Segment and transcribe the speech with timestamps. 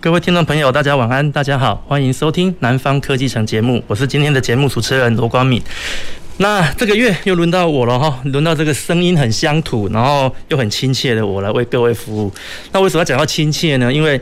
[0.00, 5.60] 各位听众朋友，大家晚安，大家好，欢迎收听《南方科技城》节目，我是今天的节目主持人罗光敏。
[6.36, 12.32] 那这个月又轮到我了哈，轮到这个声音很乡土，然后又很亲切的我来为各位服务。
[12.70, 13.92] 那为什么要讲到亲切呢？
[13.92, 14.20] 因为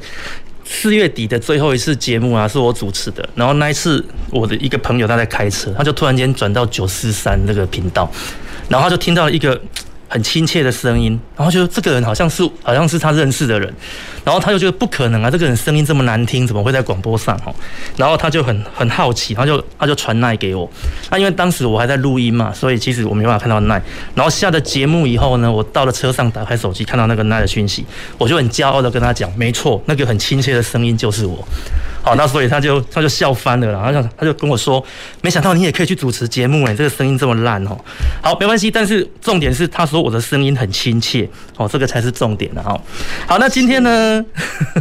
[0.65, 3.29] 四月底的最后一次节目啊，是我主持的。
[3.35, 8.11] 然后那一次，我的一个朋友他在开车，他就突然间转到九四三那个频道，
[8.71, 9.61] 然后就听到一个
[10.09, 13.73] 很亲切的声音，然后就这个人好像是好像是他认识的人，
[14.25, 17.53] 然后他就觉得不可能啊，这个人声音这么难听，怎么会在广播上哈？
[17.97, 20.69] 然后他就很很好奇，他就他就传奈给我。
[21.11, 23.83] 那因为当时我还在录音嘛，所以其实我没办法看到奈。
[24.15, 27.85] 然后下了节目以后呢，我到了车上打开手机看到那个奈的讯息，
[28.19, 31.47] 我就很骄傲的跟他讲，没错，那个很亲切的声音就是我。
[32.07, 34.83] 好，那所以他就他就笑翻了，然后他就跟我说，
[35.23, 37.77] 没想到你也可以去主持节目诶，这个声音这么烂哦。
[38.23, 42.81] 好，没关系，但是重点是他说我的声音很亲切哦，这个才是重点的哈。
[43.27, 44.25] 好，那今天呢，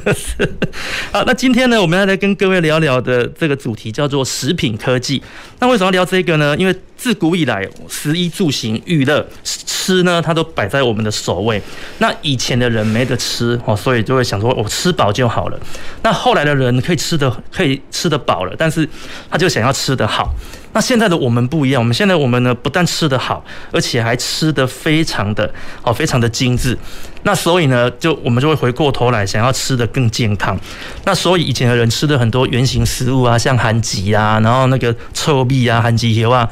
[1.12, 5.20] 好，那今天呢，我们要来跟各位聊聊的这个主题叫做食品科技。
[5.60, 6.56] 那为什么要聊这个呢？
[6.60, 11.62] 因为自古以来，食衣住行娱乐吃呢，它都摆在我们的首位。
[12.00, 15.60] 那以前的人没得吃哦，所以就会想说，我吃饱就好了。
[16.02, 18.88] 那后来的人可以吃得可以吃得饱了，但是
[19.30, 20.34] 他就想要吃得好。
[20.76, 25.50] 那现在的我们不一样，我们现在我们呢，不但吃得好，而且还吃得非常的
[25.82, 26.78] 哦，非常的精致。
[27.24, 30.60] 那所以呢，就我们就会回过头来想要吃得更健康。
[31.06, 36.48] 那所以以前的人吃的很多原型食物啊，像韩吉啊，然后那个臭币啊，韩吉油啊，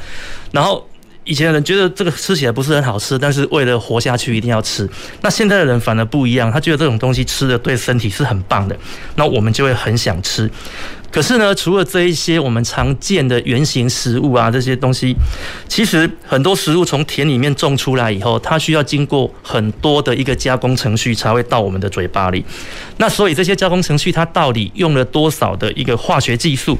[0.52, 0.88] 然后。
[1.24, 4.88] 以前的人觉得这个吃起来不是很好吃，但是为了活下去一定要吃。
[5.22, 8.76] 那现在的人反而不一样，他觉得这种东西吃的对身体是很棒的，
[9.16, 10.50] 那我们就会很想吃。
[11.10, 15.14] 可是呢，除了这一些我们常见的原型食物啊，这些东西，
[15.68, 22.44] 其实很多食物从田里面种出来以后，它需要经过很多的一个加工程序才会到我们的嘴巴里。
[22.96, 26.76] 那所以这些加工程序它到底用了多少的一个化学技术？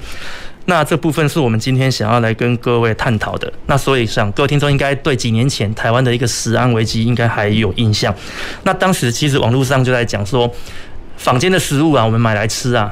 [0.66, 3.52] 那这部分是我们今天想要来跟各位探讨的。
[3.66, 8.14] 那所以想各位听众应该对几年前台湾的一个食安危机应该还有印象。
[8.62, 10.50] 那当时其实网络上就在讲说，
[11.18, 12.90] 坊间的食物啊，我们买来吃啊，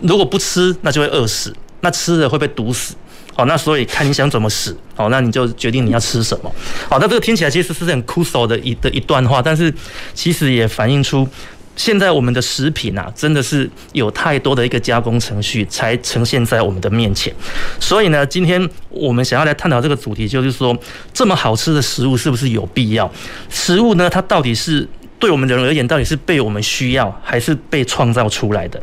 [0.00, 2.94] 如果不吃那就会饿死，那吃了会被毒死。
[3.34, 4.74] 好，那所以看你想怎么死。
[4.94, 6.50] 好，那你就决定你要吃什么。
[6.88, 9.70] 好，那这个听起来其实是很枯燥的一的一段话，但是
[10.14, 11.28] 其实也反映出。
[11.76, 17.32] 现在我们的食品啊，真的是有太多的一个加工程序才呈现在我们的面前。
[17.78, 20.74] 所以呢，今天我们想要来探讨这个主题，就是说，
[21.12, 23.08] 这么好吃的食物是不是有必要？
[23.50, 24.88] 食物呢，它到底是
[25.18, 28.82] 对我们人而言，到底是被我们需要，还是被创造出来的？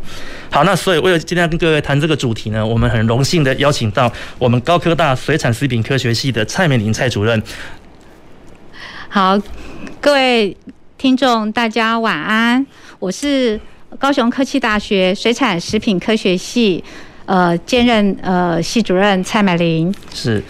[0.51, 7.41] 好，那所以为了今天跟各位谈这个主题呢，我们很荣幸的邀请到我们高科大水产食品科学系的蔡美玲蔡主任。
[9.09, 9.41] 好，
[9.99, 10.55] 各位。
[10.95, 12.65] 听众大家晚安，
[13.03, 13.59] 我是
[13.99, 16.81] 高雄科技大学水产食品科学系
[17.25, 20.41] 呃兼任呃系主任蔡美玲，是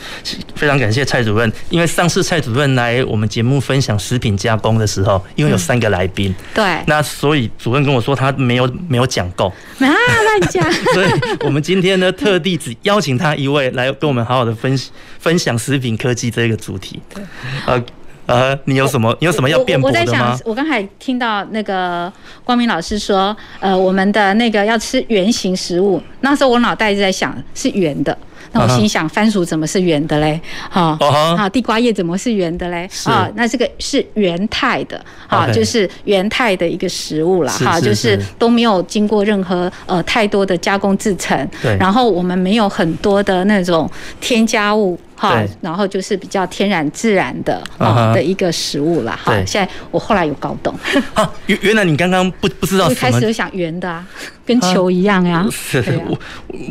[0.54, 11.10] 非常感谢蔡主任，因为上次蔡主任来我们节目分享食品加工的时候，因为有三个来宾，嗯，对，那所以主任跟我说他没有没有讲够，啊 乱讲，所以
[11.40, 14.80] 我们今天呢特地只邀请他一位来跟我们好好的分
[15.18, 17.24] 分享食品科技这个主题，对，
[17.66, 17.84] 呃。
[18.26, 19.16] 呃，你有什么？
[19.20, 20.06] 你有什么要辩驳的吗？
[20.06, 22.12] 我，我在想，我刚才听到那个
[22.44, 28.18] 光明老师说，呃，我们的那个要吃圆形食物，那时候我脑袋一直在想是圆的。
[28.56, 30.40] 那我心想，番薯怎么是圆的嘞？
[30.70, 30.96] 好，
[31.36, 32.88] 好，地瓜叶怎么是圆的嘞？
[33.06, 37.52] 啊，那这个是原态的，好，就是原态的一个食物了。
[37.52, 41.50] 哈，就是都没有经过任何呃太多的加工制成，
[41.80, 43.90] 然后我们没有很多的那种
[44.22, 45.00] 添加物。
[45.24, 50.78] 好，然后就是比较天然自然的啊的一个食物了哈，现在我后来有搞懂。
[51.14, 52.90] 啊，原原来你刚刚不不知道。
[52.92, 54.06] 一开始就想圆的啊，
[54.46, 55.48] 跟球一样呀。
[55.50, 55.82] 是，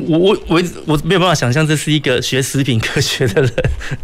[0.06, 3.52] 我我我我我没有办法想象这是一个学食品科学的人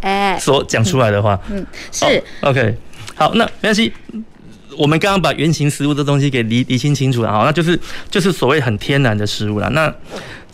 [0.01, 1.39] 哎 所讲出来的话。
[1.51, 2.23] 嗯，是。
[2.41, 2.75] OK，
[3.15, 3.93] 好，那没关系。
[4.79, 7.31] 我们刚刚把原型食物这东西给理理清清楚了。
[7.31, 7.79] 好，那就是
[8.09, 9.69] 就是所谓很天然的食物了。
[9.71, 9.93] 那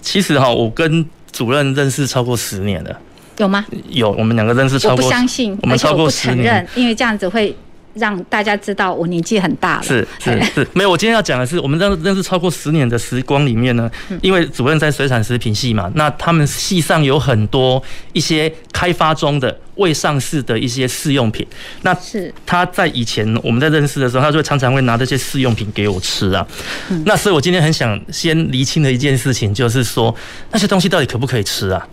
[0.01, 2.99] 其实哈，我跟主任认识超过十年了。
[3.39, 3.65] 有吗？
[3.89, 4.97] 有，我们两个认识超过。
[4.97, 7.55] 我不相信，我们超过十年，因为这样子会
[7.95, 9.83] 让大家知道我年纪很大了。
[9.83, 10.91] 是是 是，没有。
[10.91, 13.91] 我今天要讲的是，我们认认识超过十年的时光里面呢，
[14.23, 17.83] 因为主任在水产食品系嘛，那他们系上有很多
[18.13, 21.47] 一些开发中的未上市的一些试用品。
[21.83, 26.47] 那是他在以前我们在认识的时候，他就会常常会拿这些试用品给我吃啊。
[27.05, 30.15] 那所以我今天很想先厘清的一件事情，就是说
[30.51, 31.89] 那些东西到底可不可以吃啊？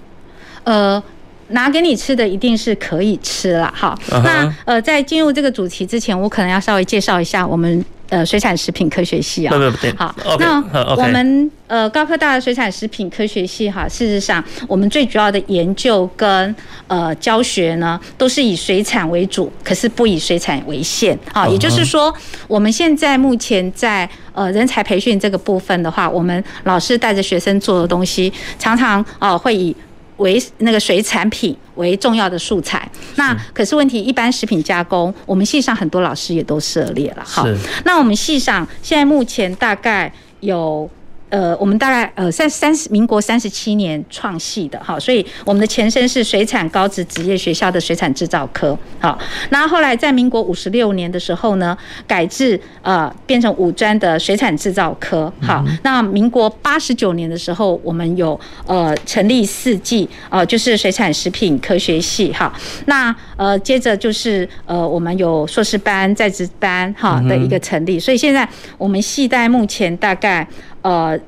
[0.63, 1.03] 呃。
[1.51, 3.97] 拿给你吃的一定是可以吃了，好。
[4.23, 9.55] 那呃，在进入这个主题之前，我可能要稍微介绍一下我们呃水产食品科学系啊。
[9.55, 9.93] 对对对。
[9.97, 10.63] 好，那
[10.95, 16.55] 我们呃高科大的水产食品科学系哈，事实上我们最主要的研究跟
[16.87, 21.47] 呃教学呢，都是以水产为主，可是不以水产为限啊。
[21.47, 22.13] 也就是说，
[22.47, 29.75] 我们现在目前在呃人才培训这个部分的话，我们老师带着学生做的东西，常常啊会以。
[30.21, 37.23] 为那个水产品为重要的素材，那可是问题，一般食品加工，我们系上很多老师也都涉猎了。
[37.25, 37.45] 好，
[37.85, 40.89] 那我们系上现在目前大概有。
[41.31, 48.77] 呃，我们大概呃在三十民国三十七年创系的哈，所以我们的前身是水产高职职业学校的水产制造科。
[48.99, 49.17] 好，
[49.49, 51.75] 那后来在民国五十六年的时候呢，
[52.05, 55.31] 改制呃变成五专的水产制造科。
[55.41, 62.33] 好，那民国八十九年的时候，我们有呃成立四季，呃就是水产食品科学系。
[62.33, 62.53] 哈，
[62.87, 68.45] 那呃接着就是呃我们有硕士班在职班哈的一个成立，所以现在
[68.77, 70.45] 我们系在目前大概。
[70.81, 71.19] 呃，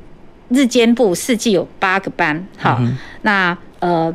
[0.50, 4.14] 日间部四季有八个班，好，嗯、那呃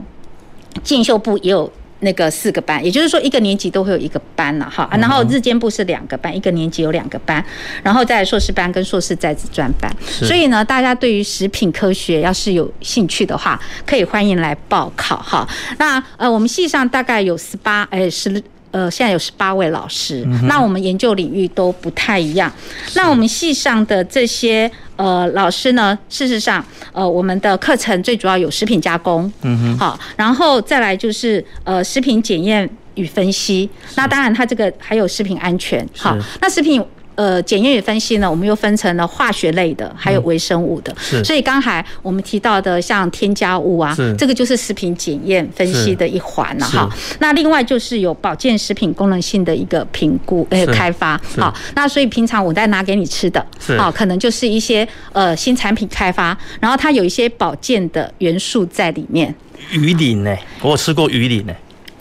[0.83, 7.45] 进修部也有那个四个班，也就是说一个年级都会有一个班了，哈，然后日间部是两个班，一个年级有两个班，
[7.83, 15.49] 然后再硕士班跟硕士在职专班，所以呢，大家对于食品科学要是有兴趣的话，可以欢迎来报考，哈，
[15.79, 18.43] 那呃我们系上大概有十八，哎十。
[18.71, 22.53] 呃，现在有十八位老师，嗯，那我们研究领域都不太一样。
[22.95, 33.69] 那我们系上的这些呃老师呢，事实上，呃，我们的课程最主要有食品加工，嗯哼，好，然后再来就是呃食品检验与分析。
[33.95, 36.85] 那当然，它这个还有食品安全，好，那食品。
[37.19, 40.95] 呃，检验与分析呢，我们又分成了化学类的，还有微生物的。
[41.01, 41.25] 是。
[41.25, 46.89] 所以刚才我们提到的像添加物啊，这个就是食品检验分析的一环了哈。
[47.19, 51.21] 那另外就是有保健食品功能性的一个评估呃开发。
[51.37, 53.45] 好，那所以平常我在拿给你吃的，
[53.77, 59.35] 好，可能就是一些呃新产品开发，然后它有一些保健的元素在里面。
[59.73, 60.37] 鱼鳞呢？
[60.63, 61.53] 我有吃过鱼鳞呢。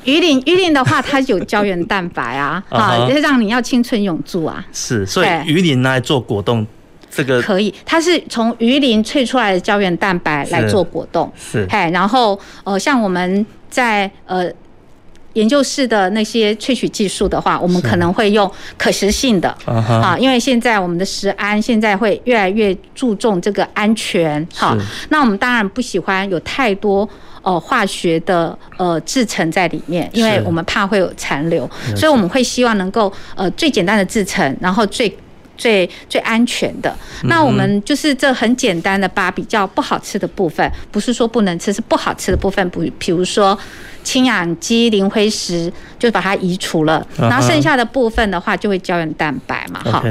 [0.07, 4.65] 鱼鳞，鱼鳞的话，它有胶原蛋白啊， 啊，让你要青春永驻啊。
[4.71, 6.65] 是，所以鱼鳞拿来做果冻，
[7.11, 7.73] 这个可以。
[7.85, 11.29] 它是从鱼鳞萃出来的胶原蛋白来做果冻。
[11.37, 14.49] 是，嘿，然后呃，像我们在呃
[15.33, 24.47] 研究室的那些萃取技术的话，我们可能会用可食性的啊，因为现在我们的食安现在会越来越注重这个安全。
[24.55, 24.73] 好，
[25.09, 27.07] 那我们当然不喜欢有太多。
[27.47, 35.07] 呃，化学的呃制成在里面，因为我们怕会有残留，所以我们会希望能够呃最简单的制成，然后最
[35.57, 36.95] 最最安全的。
[37.23, 43.57] 那我们就是这很简单的，把比较不好吃的部分，不是说不能吃，是不好吃的部分，不，比如说。
[44.03, 45.69] 氢氧基磷灰石
[45.99, 50.01] 就把它移除了，然后剩下的部分的话就会胶原蛋白嘛，哈。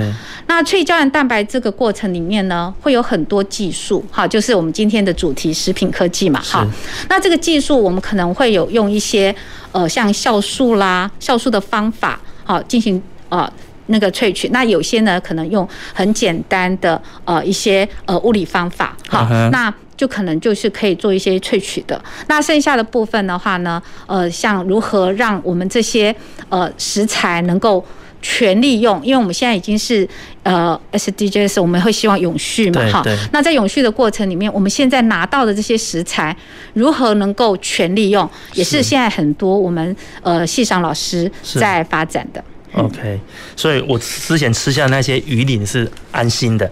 [0.49, 6.67] 那萃胶原蛋白这个过程里面呢，会有很多技术，哈，就是我们今天的主题食品科技嘛，哈。
[7.09, 9.35] 那这个技术我们可能会有用一些
[9.73, 13.51] 呃像酵素啦、酵素的方法，好进行呃
[13.87, 14.49] 那个萃取。
[14.49, 19.73] 那有些呢可能用很简单的呃一些呃物理方法，好那。
[19.97, 26.15] 就可能就是可以做一些萃取的，那剩下的部分的话呢，呃，像如何让我们这些
[26.51, 27.83] 呃食材能够
[28.21, 30.07] 全利用，因为我们现在已经是
[30.43, 33.03] 呃 SDGs，我们会希望永续嘛，哈。
[33.33, 36.37] 那在永续的过程里面，我们现在拿到的这些食材
[36.75, 42.45] 如何能够全利用，也是现在很多我们呃系上老师在发展的。
[42.73, 43.21] OK，
[43.55, 46.71] 所以我之前吃下那些鱼鳞是安心的。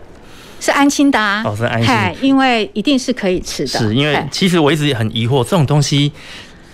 [0.60, 3.78] 是安心的啊，哦，是安心，因为一定是可以吃的。
[3.78, 6.10] 是因为其实我一直也很疑惑，这种东西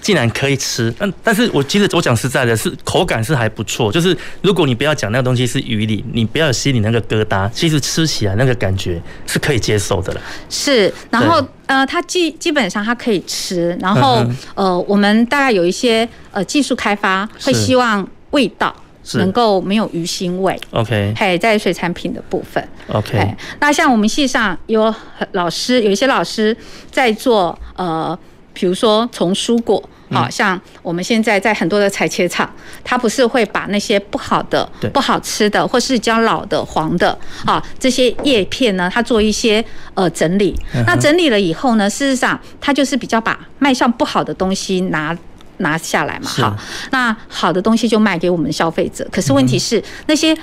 [0.00, 0.94] 竟然可以吃。
[0.96, 3.90] 但但是我其实我讲实在的，是口感是还不错。
[3.90, 10.20] 就是如果你不要讲那个东西是鱼鳞，你不要有心里那个疙瘩，其实吃起来那个感觉是可以接受的了。
[10.48, 14.24] 是，然后呃，它基基本上它可以吃，然后
[14.54, 18.72] 呃，我们大概有一些呃技术开发，会希望味道。
[19.18, 24.94] 能够没有鱼腥味，OK，嘿，在水产品的部分，OK，那像我们系上有
[25.32, 26.56] 老师，有一些老师
[26.90, 28.18] 在做，呃，
[28.52, 32.52] 比如说从蔬果好像我们现在在很多的裁切厂，
[32.82, 39.64] 他不是会把那些不好的、不好吃的，或是比较老的、黄的啊这些叶片呢，它做一些
[39.94, 40.58] 呃整理。
[40.84, 45.16] 那整理了以后呢，事实上它就是比较把卖相不好的东西拿
[45.60, 46.28] 拿下来嘛。
[46.28, 46.56] 好，
[46.90, 49.06] 那好的东西就卖给我们消费者。
[49.10, 50.36] 可是问题是那些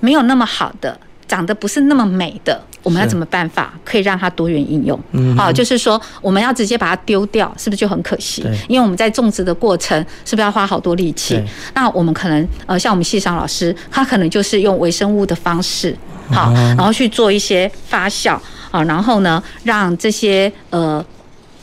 [0.00, 0.98] 没有那么好的。
[1.28, 4.96] 长得不是那么美的，我们要怎么办法可以让它多元应用？
[5.10, 8.46] 嗯，好，就是说我们要直接把它丢掉，是不是就很可惜？
[8.68, 11.42] 因为我们在种植的过程是不是要花好多力气？
[11.74, 15.96] 那我们可能呃，像我们系上老师，他可能就是用微生物的方式，
[16.30, 18.38] 好，然后去做一些发酵，
[18.70, 21.04] 好，然后呢，让这些呃。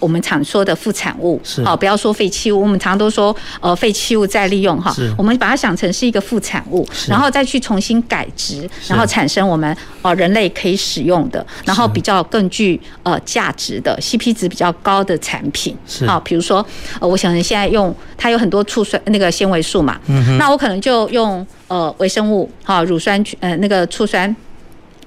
[0.03, 2.59] 我们常说的副产物，好，不要说废弃物。
[2.61, 4.93] 我们常都说，呃，废弃物再利用哈。
[5.17, 15.73] 我们把它想成是一个副产物，然后再去重新改植，然后产生我们呃人类可以使用的，然后比较更具呃价值的 CP 值比较高的产品。
[16.05, 16.65] 好，比如说，
[16.99, 19.97] 呃，我想现在用它有很多醋酸那个纤维素嘛，
[20.37, 24.35] 那我可能就用呃微生物哈乳酸呃那个醋酸。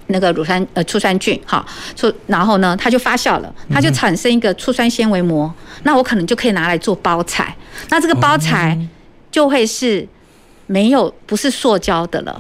[0.08, 7.54] 那个乳酸呃醋酸菌哈醋，然后呢，它就发酵了，它就产生一个醋酸纤维膜，那我可能就可以拿来做包材，
[7.90, 8.78] 那这个包材
[9.30, 10.06] 就会是
[10.66, 12.36] 没有不是塑胶的了，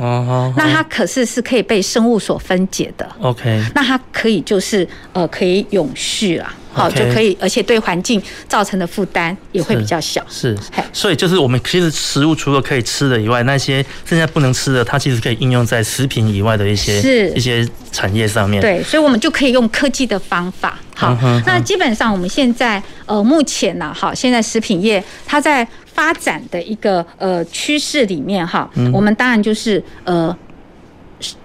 [0.56, 6.52] 那它可是是可以被生物所分解的，OK，那它可以就是呃可以永续了。
[6.72, 10.22] 好，就可以，而且对环境造成的负担也会比较小。
[10.28, 10.54] 是，
[10.92, 17.30] 所以就是我们其实食物除了可以吃的以外，那些剩下不能吃的，它其实可以应用在食品以外的一些是。
[17.30, 18.60] 一些产业上面。
[18.60, 20.78] 对，所以我们就可以用科技的方法。
[20.94, 21.16] 好，
[21.46, 25.66] 那基本上我们现在呃目前呢，好，现在食品业它在
[25.96, 30.36] 发展的一个呃趋势里面哈，我们当然就是呃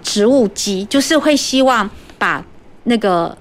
[0.02, 2.44] 植物基，就是会希望把
[2.84, 3.36] 那个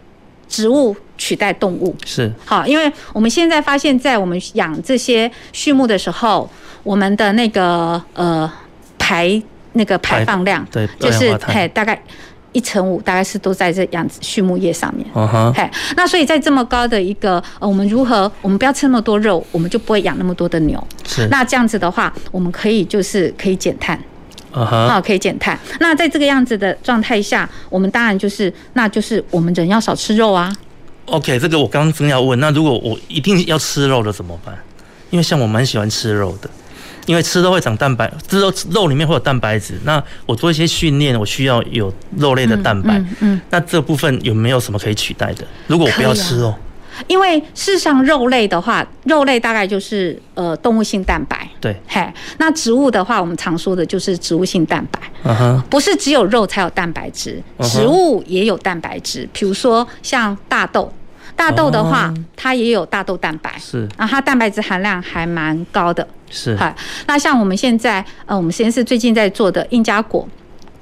[0.47, 0.95] 植物。
[1.17, 1.95] 取代动物。
[2.03, 2.33] 是。
[2.43, 6.49] 好，因为我们现在发现，在我们养这些畜牧的时候，
[6.81, 8.51] 我们的那个呃
[8.97, 9.39] 排
[9.73, 12.01] 那个排放量，对，就是嘿大概
[12.53, 15.05] 一成五，大概是都在这养殖畜牧业上面。
[15.13, 20.81] 嗯哼，嘿，那所以在这么高的一个呃，我们如何我们不要吃那么多肉，我们就不会养那么多的牛。
[21.05, 23.99] 是，那这样子的话，我们可以就是可以减碳。
[24.53, 25.57] 嗯哼，好，可以减碳。
[25.79, 30.53] 那在这个样子的状态下，我们当然就是那就是我们人要少吃肉啊。
[31.05, 34.55] OK，这个我刚刚正要问，那如果我一定要吃肉的怎么办？
[35.09, 36.49] 因为像我蛮喜欢吃肉的，
[37.05, 39.79] 因为吃肉会长蛋白，吃肉肉里面会有蛋白质。
[39.83, 42.97] 那我做一些训练，我需要有肉类的蛋白。
[42.97, 45.45] 嗯，嗯，那这部分有没有什么可以取代的？
[45.67, 46.53] 如果我不要吃肉？
[47.07, 51.49] 因为事实上肉类的话，肉类大概就是呃动物性蛋白。
[51.59, 54.99] 对，嘿，那植物的话，我们常说的就是植物性蛋白。
[55.23, 59.27] 嗯哼，不是只有肉才有蛋白质，植物也有蛋白质。
[59.33, 60.91] 比如说像大豆。
[61.41, 66.55] 大豆的话，它也有大豆蛋白，是，然后它蛋白质含量还蛮高的，是。
[67.07, 70.27] 那像我们现在，呃，我们实验室最近在做的印加果，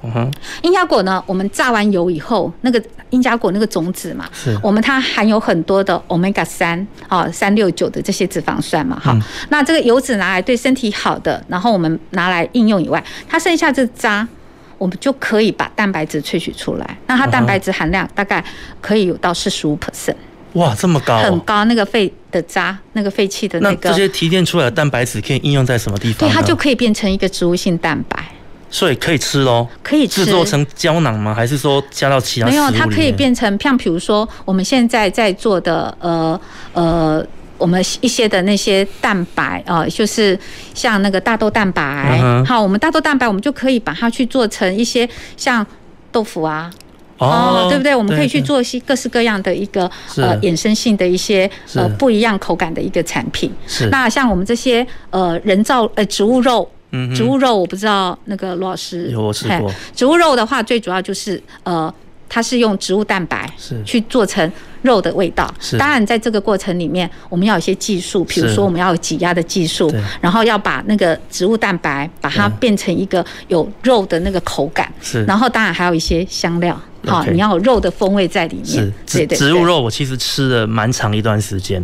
[0.02, 14.28] 嗯哼，印加果呢，我们榨完油以后，那个印加果那个种子嘛，是，我们它含有很多的 omega 三啊，三六九的这些脂肪酸嘛，哈，那这个油脂拿来对身体好的，然后我们拿来应用以外，它剩下这渣，
[14.76, 18.44] 我们就可以把蛋白质萃取出来，那它蛋白质含量大概
[18.82, 20.14] 可以有到四十五 percent。
[20.54, 21.22] 哇，这么高，哦！
[21.22, 23.90] 很高，那个废的渣，那个废弃的那个。
[23.90, 26.28] 那这些提炼出来的蛋白质可以应用在什么地方？
[26.28, 28.24] 对，它就可以变成一个植物性蛋白。
[28.72, 29.66] 所以可以吃喽？
[29.82, 31.34] 可以制作成胶囊吗？
[31.34, 32.46] 还是说加到其他？
[32.46, 36.40] 没有，它可以变成像比如说我们现在在做的呃
[36.72, 37.26] 呃，
[37.58, 40.38] 我们一些的那些蛋白啊，呃，就是
[40.72, 42.20] 像那个大豆蛋白。
[42.22, 45.66] 嗯、好，我们大豆蛋白，我们就可以把它去做成一些像
[46.12, 46.70] 豆腐啊。
[47.20, 47.94] 哦，对不对？
[47.94, 49.84] 我们可以去做一些各式各样的一个
[50.16, 53.52] 呃衍生性的一些呃不一样口感的一个产品。
[53.66, 53.88] 是。
[53.90, 59.70] 那像我们这些呃人造呃植物肉，嗯，植物肉我不知道那个罗老师有我吃过。
[59.94, 61.92] 植物肉的话，最主要就是呃
[62.28, 64.50] 它是用植物蛋白是去做成
[64.80, 65.52] 肉的味道。
[65.60, 65.76] 是。
[65.76, 74.90] 当然在这个过程里面，我们要有一些技术，比如说我们要有挤压的技术，然后要把那个植物蛋白把它变成一个有肉的那个口感。
[75.02, 75.22] 是。
[75.24, 76.80] 然后当然还有一些香料。
[77.06, 78.66] 好你要有肉的风味在里面。
[78.66, 81.82] 是，植植物肉我其实吃了蛮长一段时间，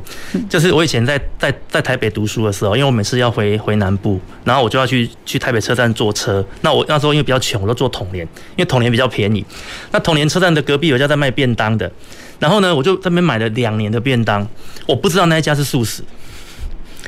[0.49, 6.45] 就是我以前在在在台北读书的时候，因为我每次要回回南部，然后我就要去去台北车站坐车。
[6.61, 9.45] 那我那时候因为比较穷，我都坐统联，因为统联比较便宜。
[9.91, 11.91] 那统联车站的隔壁有一家在卖便当的，
[12.39, 14.47] 然后呢，我就在那边买了两年的便当，
[14.87, 16.03] 我不知道那一家是素食。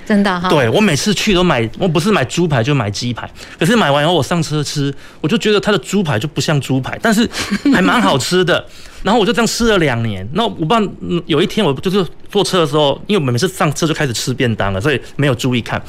[0.08, 7.28] 真的哈，对，我每次去都买，我不是买猪排就买鸡排，可是买完以后我上车吃，我就觉得它的猪排就不像猪排，但是
[7.74, 8.64] 还蛮好吃的。
[9.04, 10.26] 然后我就这样吃了两年。
[10.32, 10.92] 那我不知道
[11.26, 15.80] 有一天我就是坐车的时候，因为我们每次上车就开始吃便当了，所以没有注意看。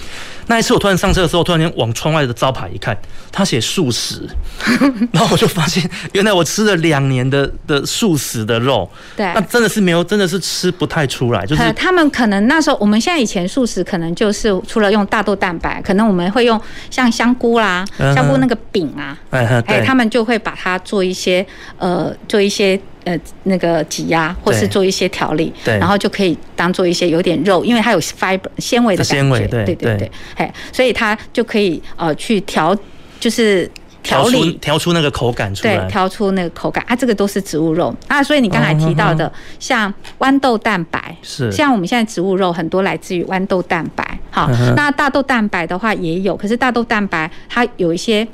[0.48, 2.98] 那一次我突然上车的时候，突然间往窗外的招牌一看，
[3.32, 4.28] 他写素食，
[5.12, 8.90] 然后我就发现原来我吃了两年的的素食的肉。
[9.16, 11.46] 对，那真的是没有，真的是吃不太出来。
[11.46, 21.46] 就是他们可能那时候，我们现在以前素食可能就是除了用大豆蛋白，可能我们会用像香菇啦，香菇那个饼啊，哎，他们就会把它做一些
[21.78, 22.80] 呃，做一些。
[23.06, 32.76] 呃，那个挤压，或是做一些调理，对，然后就可以当做一些有点肉，因为它有 fiber 纤维的感觉，对对对对，嘿，所以它就可以呃去调，
[33.20, 33.70] 就是
[34.02, 37.94] 调理调出那个口感出来，对，调出那个口感啊，这个都是植物肉。
[38.08, 48.28] 啊，所以你刚才提到的像豌豆蛋白是，像我们现在植物肉很多来自于豌豆蛋白，好，那大豆蛋白的话也有，可是大豆蛋白它有一些。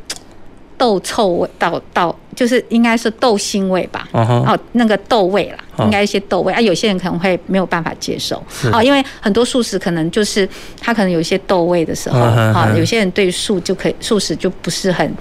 [0.77, 4.59] 豆臭味，到到就是应该是豆腥味吧，哦、uh.
[4.73, 5.57] 那个豆味啦。
[5.79, 10.47] 应该一些豆味啊，有些人可能会没有办法接受啊，因为很多素食可能就是
[10.79, 15.13] 他可能有一些豆味的时候啊，有些人对素就可以素食就不是很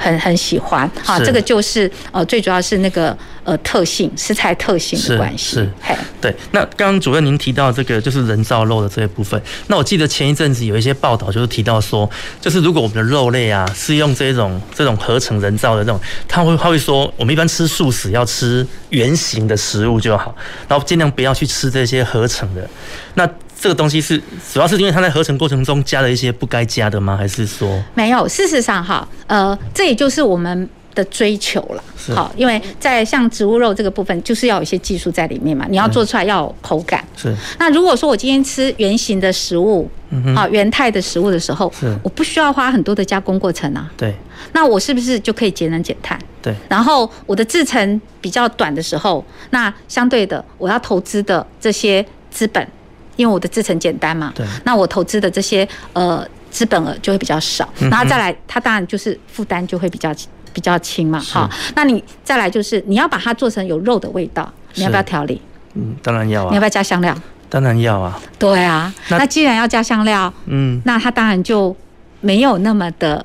[0.00, 5.56] 很很喜欢啊，这个就是呃最主要是那个呃特性食材特性的关系。
[5.56, 5.68] 是，
[6.22, 6.34] 对。
[6.52, 12.08] 那刚刚主任您提到这个就是人造肉的这一部分，那我记得前一阵子有一些报道就是提到说，
[12.40, 19.98] 就是如果我们的肉类啊是用这种这种合成人造的这种，它会他会说我们一般吃素食要吃圆形的食物。
[19.98, 20.34] 就好，
[20.68, 22.70] 然后尽量不要去吃这些合成的。
[23.14, 23.28] 那
[23.60, 24.16] 这个东西是
[24.52, 27.16] 主要是因为它在合成过程中加了一些不该加的吗？
[27.16, 28.28] 还是说没有？
[28.28, 31.84] 事实上，哈，呃，这也就是我们的追求了。
[32.12, 35.64] 好，因为在像植物肉这个部分，就是要有一些技术在里面嘛。
[35.68, 37.04] 你要做出来要有口感。
[37.16, 37.32] 是。
[37.58, 39.88] 那如果说我今天吃原形的食物，
[40.34, 43.88] 啊，原态的食物的时候，我不需要花很多的加工过程啊。
[43.96, 44.12] 对。
[44.52, 46.18] 那我是不是就可以节能减碳？
[46.42, 46.52] 对。
[46.68, 52.66] 然后我的制程比较短的时候，那相对的我要投资的这些资本，
[53.16, 54.32] 因为我的制程简单嘛。
[54.34, 54.44] 对。
[54.64, 60.10] 那我投资的这些呃资本额就会比较少，然后再来，它当然就是负担就会比较。
[60.58, 65.40] 比较轻嘛，好，那你再来就是你要把它做成有肉的味道，你要不要调理？
[65.74, 66.48] 嗯，当然要啊。
[66.50, 67.16] 你要不要加香料？
[67.48, 68.20] 当然要啊。
[68.40, 71.74] 对啊，那既然要加香料，嗯，那它当然就
[72.20, 73.24] 没有那么的，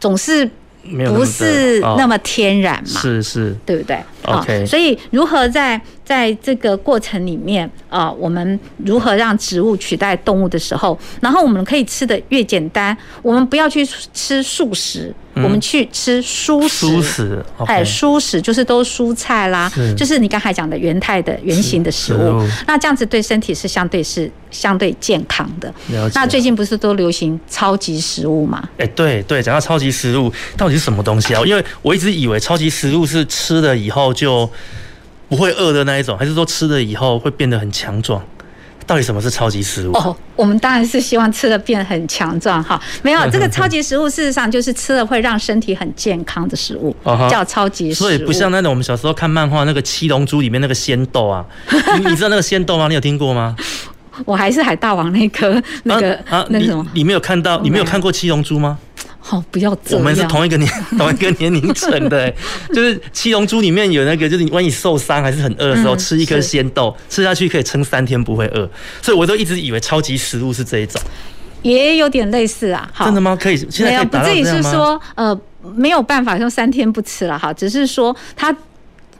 [0.00, 0.44] 总是
[1.06, 3.00] 不是那么天然嘛？
[3.00, 4.66] 是是，对不对？OK。
[4.66, 15.14] 所以如何在在这个过程里面啊，我们如何让植物取代动物的时候，然后我们可以吃的越简单，我们不要去吃素食。
[15.34, 25.72] 我们去吃蔬食，蔬食，哎，蔬食就是都蔬菜啦，就是你刚才讲的原态的原型的食物，那这样子对身体是相对是相对健康的。
[26.14, 28.62] 那最近不是都流行超级食物吗？
[28.76, 31.42] 哎，对对，讲到超级食物到底是什么东西啊？
[31.46, 34.48] 因为我一直以为超级食物是吃了以后就
[35.28, 38.22] 不会饿的那一种，还是说吃了以后会变得很强壮？
[38.92, 39.92] 到底什么是超级食物？
[39.94, 42.78] 哦，我们当然是希望吃的变得很强壮哈。
[43.00, 46.94] 没有这个超级食物，事实上就是吃了会让身体很健康的食物，
[47.30, 48.06] 叫超级食物。
[48.06, 51.42] 所以不像那种我们小时候看漫画那个七龙珠里面那个仙豆啊，
[51.98, 52.86] 你你知道那个仙豆吗？
[52.86, 53.56] 你有听过吗？
[54.26, 56.86] 我还是海大王那颗那个啊，那什么？
[56.92, 57.58] 你没有看到？
[57.62, 58.76] 你没有看过七龙珠吗？
[59.24, 60.00] 好，不要这样。
[60.00, 62.28] 我们是同一个年 同一个年龄层的，
[62.74, 68.68] 就是七龙珠里面有那个，就是你万一受伤还是很饿的时候，吃一颗仙豆，吃下去可以撑三天不会饿。
[69.00, 71.00] 所以我都一直以为超级食物是这一种，
[71.62, 72.90] 也有点类似啊。
[72.98, 73.38] 真的吗？
[73.40, 75.38] 可以，现在不至于是说呃
[75.76, 78.54] 没有办法说三天不吃了哈，只是说它。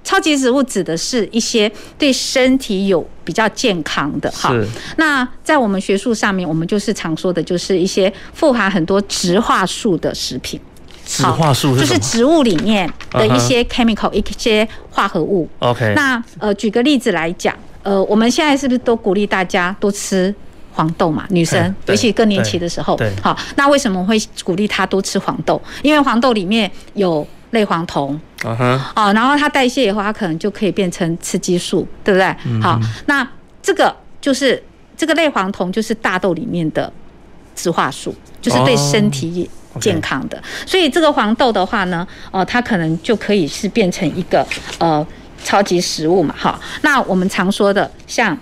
[0.05, 4.51] 超级食物指的是一些对身体有比较健康的哈。
[4.51, 4.67] 是。
[4.97, 10.61] 那在我们学术上面，我们就是常说的，就是一些富含很多植化素的食品。
[11.07, 11.87] 植化素是什么？
[11.87, 15.49] 就是植物里面的一些 chemical，一些化合物。
[15.61, 15.93] OK。
[15.95, 20.35] 那呃，举个例子来讲，呃，我们现在是不是都鼓励大家多吃
[20.73, 21.25] 黄豆嘛？
[21.31, 23.13] 女生尤其更年期的时候，对。
[23.23, 25.61] 好，那为什么会鼓励她多吃黄豆？
[25.83, 27.27] 因为黄豆里面有。
[27.53, 32.61] 类黄酮，啊哈，哦，然后它代谢以后，它可能就可以变成雌激素，对不对？
[32.61, 33.27] 好，那
[33.63, 34.61] 这个就是
[34.97, 36.93] 这个类黄酮，就是大豆里面的
[37.55, 39.49] 植化素，就是对身体
[39.81, 40.43] 健康的。
[40.67, 44.47] 所以这个黄豆的话呢，哦，它可能就可以是变成一个
[44.79, 45.07] 呃
[45.45, 46.35] 超级食物嘛。
[46.37, 48.37] 好，那我们常说的像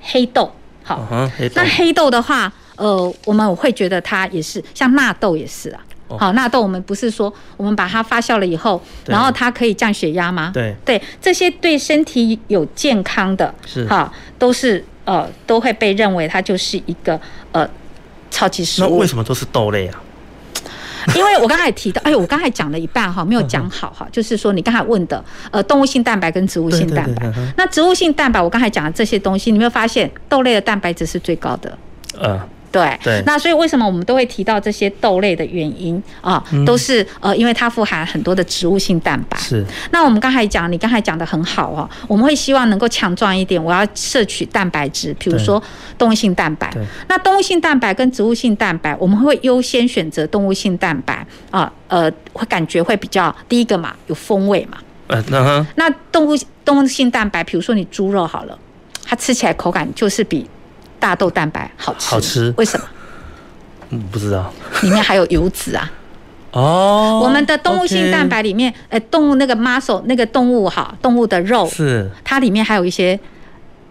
[0.00, 0.50] 黑豆，
[0.82, 1.06] 好，
[1.54, 5.80] 那黑豆的话，呃，我们会觉得它也是像纳豆也是啊。
[6.18, 10.50] 好，纳豆我们不是说我们把它发酵了以后，然后它可以降血压吗？
[10.52, 17.20] 对对，这些对身体有健康的，是哈，都是呃都会被认为它就是一个
[17.52, 17.68] 呃
[18.30, 18.88] 超级食物。
[18.88, 20.02] 那为什么都是豆类啊？
[21.16, 31.78] 因为我刚才也提到， 哎呦，我刚才讲了一半哈，没有讲好哈，就是说你刚才问的，呃，动物性蛋白跟植物性蛋白，那植物性蛋白，我刚才讲的这些东西，你没有发现豆类的蛋白质是最高的？
[32.20, 32.38] 嗯。
[32.72, 36.42] 对，对，那所以为什么我们都会提到这些豆类的原因啊？
[36.64, 39.36] 都是呃，因为它富含很多的植物性蛋白。
[39.38, 39.64] 是。
[39.90, 45.62] 那我们刚才讲，你刚才讲的很好哦，我们会希望能够强壮一点，我要摄取蛋白质，比如说
[45.98, 46.70] 动物性蛋白。
[46.72, 46.84] 对。
[47.08, 54.78] 那动物性蛋白跟植物性蛋白，我们会优先选择动物性蛋白啊，呃，会感觉会比较第一个嘛，有风味嘛。
[55.08, 58.56] 呃，那那动物动物性蛋白，比如说你猪肉好了，
[59.04, 60.48] 它吃起来口感就是比。
[61.00, 62.86] 大豆蛋白好吃，好吃，为什么？
[63.88, 64.52] 嗯，不知道。
[64.82, 65.90] 里面还有油脂啊。
[66.52, 67.20] 哦。
[67.24, 73.18] 我们的动物性蛋白里面，呃，动物那个 muscle 那个动物哈，动物的肉是它里面还有一些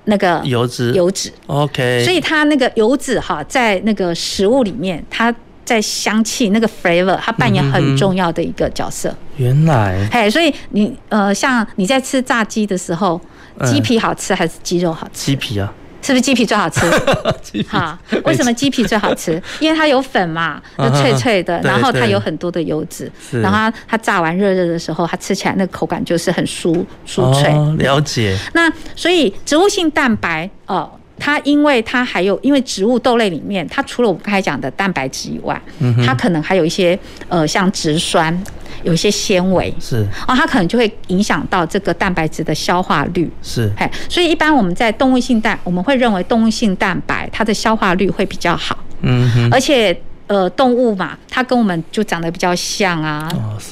[0.06, 1.34] 那个油脂，油脂。
[1.48, 2.02] OK。
[2.06, 5.34] 所以它那个油脂哈，在那个食物里面，它
[5.66, 9.14] 在香气那个 flavor，它扮演很重要的一个角色。
[9.36, 10.08] 原来。
[10.12, 13.20] 嘿，所以你呃，像你在吃炸鸡的时候，
[13.66, 15.26] 鸡皮好吃还是鸡肉好吃？
[15.26, 15.74] 鸡皮啊。
[16.02, 16.82] 是不是鸡皮最好吃？
[17.68, 19.42] 好，为什么鸡皮最好吃？
[19.60, 27.54] 因为它有粉嘛，就脆脆的，然后它有很多的油脂，然后它炸完热热的时候，它吃起来那个口感就是很酥酥脆。
[27.78, 28.38] 了解。
[28.54, 35.62] 那所以植物性蛋白哦，它因为它还有，因为植物豆类里面，它除了我们刚才讲的蛋白质以外，
[36.06, 38.36] 它可能还有一些呃像植酸。
[38.84, 39.74] 有一些纤维。
[39.80, 40.06] 是。
[40.26, 43.30] 啊，它可能就会影响到这个蛋白质的消化率。
[43.42, 49.96] 是，哎，所以一般我们在动物性蛋，我们会认为动物性蛋白它的消化率会比较好，嗯哼，而且
[50.28, 53.28] 呃动物嘛，它跟我们就长得比较像啊，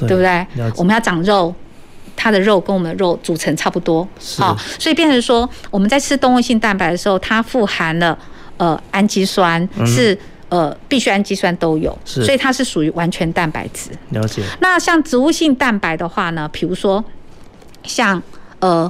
[0.07, 0.45] 对不对？
[0.75, 1.53] 我们要长肉，
[2.15, 8.17] 它的肉跟我们的肉组成差不多，好，所以变成说我们在吃动物性蛋白的时候，它富含了
[8.57, 10.17] 呃氨基酸是。
[10.49, 13.89] 呃，必需氨基酸都有，是，所以它是属于完全蛋白质。
[14.11, 14.41] 了解。
[14.61, 17.03] 那像植物性蛋白的话呢，比如说
[17.83, 18.21] 像
[18.59, 18.89] 呃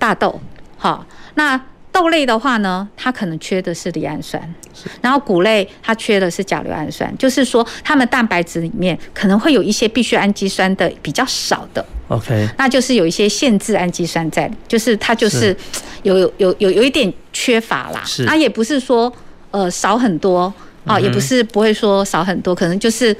[0.00, 0.40] 大豆，
[0.76, 1.60] 好，那
[1.92, 4.90] 豆类的话呢，它可能缺的是赖氨酸，是。
[5.00, 11.86] 然后谷类它缺的是甲硫氨酸，就是说它们蛋白质里面可能会有一些必需氨基酸的比较少的。
[12.08, 12.48] OK。
[12.58, 15.56] 那就是有一些限制氨基酸在，就是它就是
[16.02, 18.02] 有有有有有一点缺乏啦。
[18.04, 18.26] 是。
[18.26, 19.12] 它也不是说
[19.52, 20.52] 呃少很多。
[20.86, 23.14] 哦，也不是不会说少很多，可能就是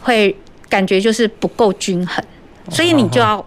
[0.00, 0.34] 会
[0.68, 2.24] 感觉就是不够均衡，
[2.70, 3.44] 所以你就要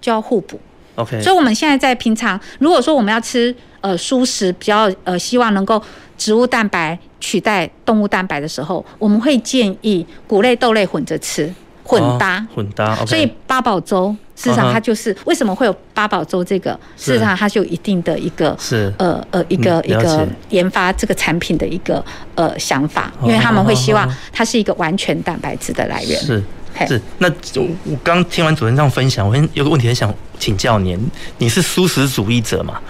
[0.00, 0.60] 就要互补。
[0.96, 5.82] OK，所以我们现在在平常，如果说我们要吃呃蔬食，比较呃希望能够
[6.16, 11.52] 植物蛋白取代动物蛋白的时候，我们会建议谷类豆类混着吃，
[11.98, 13.06] 混搭混搭。
[13.06, 14.14] 所以八宝粥。
[14.36, 16.72] 事实上，它就是为什么会有八宝粥这个？
[16.96, 22.04] 事实上，它就有一定的一个是呃呃一个一个研发这个产品的一个
[22.34, 26.18] 呃想法，因为他们会希望它是一个完全蛋白质的来源。
[26.18, 26.42] 是
[26.88, 27.00] 是。
[27.18, 30.98] 那我刚听完主任这样分享，我有个问题很想请教您：
[31.38, 32.80] 你是素食主义者吗？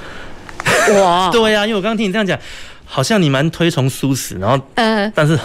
[0.95, 2.39] 我 对呀，因为我刚刚听你这样讲，
[2.87, 5.39] 好像你蛮推崇素食，然后呃，但是。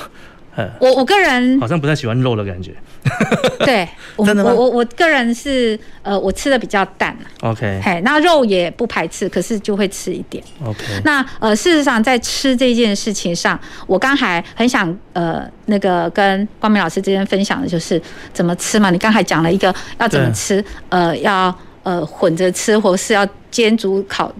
[0.80, 2.74] 我我个人好像不太喜欢肉的感觉。
[3.60, 7.16] 对，我我我我个人是呃，我吃的比较淡。
[7.42, 10.44] OK，嘿，那肉也不排斥，可是就会吃一点。
[10.66, 18.02] OK，那呃，事实上在吃这件事情上，我刚才很想呃那个跟光明老师之间分享的就是
[18.34, 18.90] 怎么吃嘛。
[18.90, 24.32] 你刚才讲了一个要怎么吃，呃，要呃混着吃，或是要煎煮烤。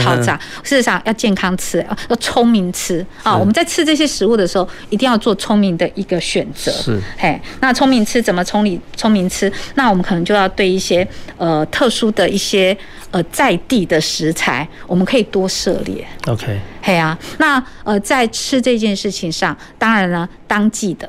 [0.00, 3.36] 炒炸，事实上要健康吃，要聪明吃啊！
[3.36, 6.70] 我们在吃这些食物的时候，一定要做聪明的一个选择。
[6.72, 9.52] 是，嘿，那聪明吃怎么聪明聪明吃？
[9.74, 12.76] 那我们可能就要对一些呃特殊的一些
[13.10, 16.06] 呃在地的食材，我们可以多涉猎。
[16.26, 21.08] OK，嘿啊，那呃在吃这件事情上，当然呢，当季的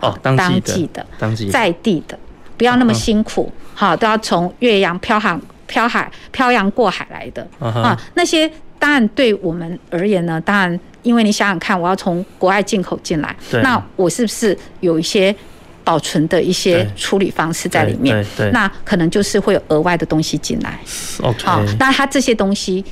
[0.00, 2.18] 哦，当季的，当季在地的，
[2.56, 5.40] 不要那么辛苦，好，都要从岳阳漂航。
[5.72, 7.80] 漂海漂洋过海来的、uh huh.
[7.80, 15.34] 啊，那些当然对我们而言呢，当然，因为你想想看，我要从国外进口进来，那我是不是有一些
[15.82, 18.22] 保存的一些处理方式在里面？
[18.52, 20.78] 那可能就是会有额外的东西进来。
[21.22, 22.84] OK，好，那它这些东西。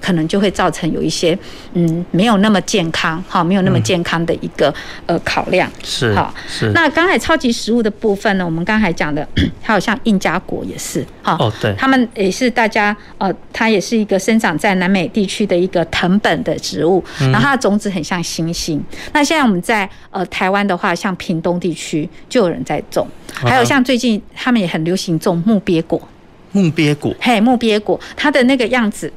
[0.00, 1.38] 可能就会造成有一些
[1.72, 4.72] 嗯没有那么健康哈，没有那么健康的一个
[5.06, 5.70] 呃考量。
[5.82, 6.70] 是好是。
[6.74, 9.26] 那刚才超级食物的部分呢，我们刚才讲的
[9.62, 18.82] 还有像印加果也是哈哦对，他们也是大家呃，它也是一个生长在南美地区的一个藤本的植物，然后它的种子很像星星。
[19.12, 26.00] 那现在我们在呃台湾的话，像屏东地区就有人在种，还有像最近他们也很流行种木鳖果，
[26.52, 27.14] 木鳖果。
[27.20, 29.12] 嘿木鳖果，它的那个样子。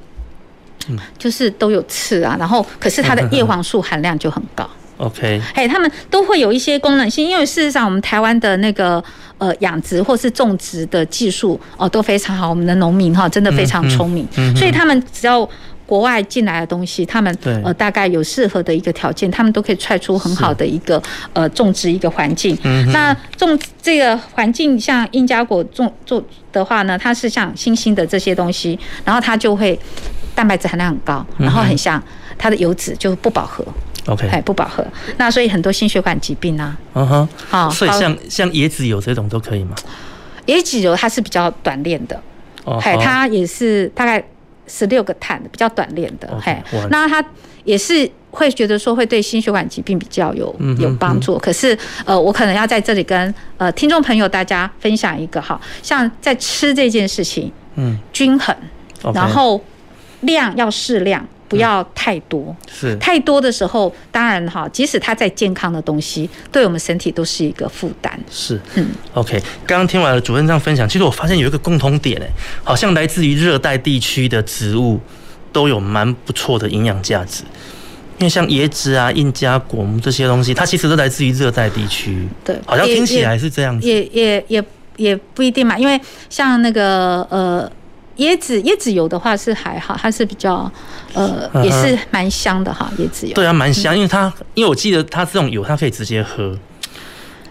[1.18, 4.70] 就是都有刺啊，然后可是它的叶黄素含量就很高。
[4.98, 9.04] OK，哎，他们都会有一些功能性，因为事实上我们台湾的那个
[9.38, 14.54] 呃养殖或是种植的技术哦都非常好，我们的农民哈真的非常聪明，嗯嗯。
[14.54, 15.48] 嗯、所以他们只要
[15.86, 21.00] 国外进来的东西，他们呃大概有适合的一个条件，他们都可以踹出很好的一个
[21.34, 22.58] 呃种植一个环境。
[22.64, 26.22] 嗯、那种这个环境像印加果种种
[26.52, 29.80] 的话呢，它是像新兴的这些东西，然后它就会
[30.38, 32.02] 蛋白质含量很高，然后很像
[32.38, 33.66] 它的油脂就不饱和。
[34.06, 34.86] OK，哎，不饱和，
[35.18, 39.76] 那所以很多心血管疾病啊，嗯哼，好，所以像像椰子油这种都可以吗？
[40.46, 42.22] 椰子油它是比较短链的，
[42.64, 44.24] 哦，它也是大概
[44.68, 46.56] 十六个碳的，比较短链的，嘿，
[46.90, 47.22] 那它
[47.66, 51.38] 也是会觉得说会对心血管疾病比较有有帮助。
[51.40, 58.56] 可是呃，我可能要在这里跟呃听众朋友大家分享一个哈，像在吃这件事情，嗯，均衡，
[59.14, 59.62] 然后
[60.22, 61.26] 量要适量。
[61.50, 68.20] 不要太多，是太多的时候，当然哈，即使它再健康的东西，对我们身体都是一个负担。
[68.30, 69.42] 是，嗯，OK。
[69.66, 72.28] 刚刚听完了主任这样分享，其实我发现有一个共通点，哎，
[72.66, 75.00] 好像来自于热带地区的植物
[75.54, 77.46] 都有蛮不错的营养价值。
[78.20, 82.28] 因为像椰子啊、印加果木这些东西，它其实都来自于热带地区。
[82.44, 83.88] 对，好像听起来是这样子。
[83.88, 84.62] 也也也
[84.98, 85.98] 也不一定嘛，因为
[86.30, 87.72] 像那个呃。
[88.18, 90.72] 椰子椰子油的话是还好，它是比较
[91.14, 93.34] 呃也是蛮香的哈，椰子油。
[93.34, 96.58] 对啊，蛮香，因为它因为我记得它这种油它可以直接喝，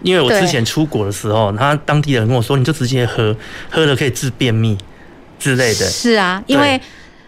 [0.03, 3.35] 因为我之前出国的时候，他当地人跟我说，你就直接喝，
[3.69, 4.77] 喝了可以治便秘
[5.39, 5.85] 之类的。
[5.85, 6.79] 是啊，因为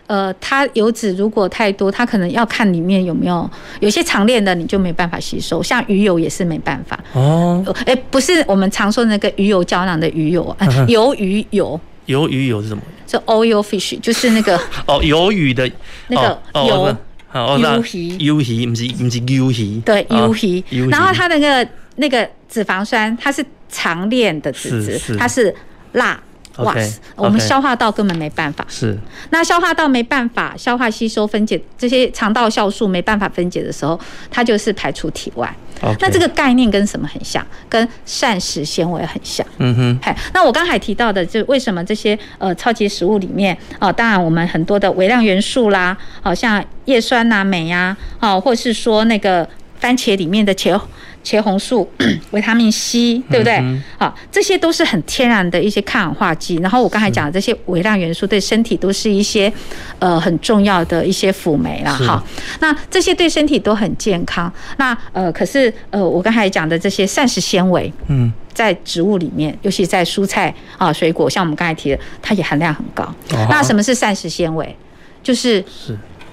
[0.07, 3.49] 呃它油脂如果太多，它可能要看里面有没有
[3.79, 6.99] 有些长链的，你就没办法吸收，像鱼油也是没办法。
[7.13, 11.79] 哦，哎，不是我们常说那个鱼油胶囊的鱼油啊，鱿鱼油。
[12.07, 12.81] 鱿鱼油是什么？
[13.09, 15.69] 是 oil fish，就是那个 哦，鱿鱼的
[16.07, 16.95] 那个鱿，
[17.33, 20.89] 鱿鱼，鱿鱼不是不是鱿鱼，对，鱿鱼。
[20.89, 25.53] 然后它的那个那个脂肪酸，它是长链的脂质，它是
[25.93, 26.19] 钠。
[26.63, 28.65] 哇 okay, 我们消化道根本没办法。
[28.67, 28.97] 是，
[29.29, 35.53] 那消化道没办法消化吸收分解这些肠道酵素没办法分解的时候，它就是排出体外。
[36.01, 37.45] 那这个概念跟什么很像？
[37.69, 39.45] 跟膳食纤维很像。
[39.59, 39.99] 嗯哼。
[40.03, 49.47] 嘿，那我刚才提到的，就为什么这些呃超级食物里面啊、呃，当然我们很多的微量元素啦，好、呃、像叶酸呐、啊、镁呀，啊，或是说那个
[49.79, 50.79] 番茄里面的茄。
[51.23, 51.89] 茄红素、
[52.31, 53.61] 维他命 C，对不对？
[53.97, 56.55] 好，这些都是很天然的一些抗氧化剂。
[56.57, 59.51] 然后我刚才讲的这些微量元素，对身体都是一些
[59.99, 61.93] 呃很重要的一些辅酶啦。
[61.93, 62.23] 哈，
[62.61, 64.51] 那这些对身体都很健康。
[64.77, 73.07] 那呃，可是呃，我刚才讲的这些膳食纤维，嗯，在植物里面，尤其在蔬菜啊、水果，像我们刚才提的，它也含量很高。
[73.49, 74.75] 那什么是膳食纤维？
[75.21, 75.63] 就是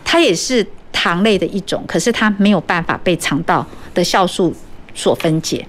[0.05, 4.55] 它也是糖类的一种，可是它没有办法被肠道的酵素。
[4.97, 5.65] 所分解，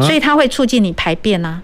[0.00, 1.60] 所以它会促进你排便啊。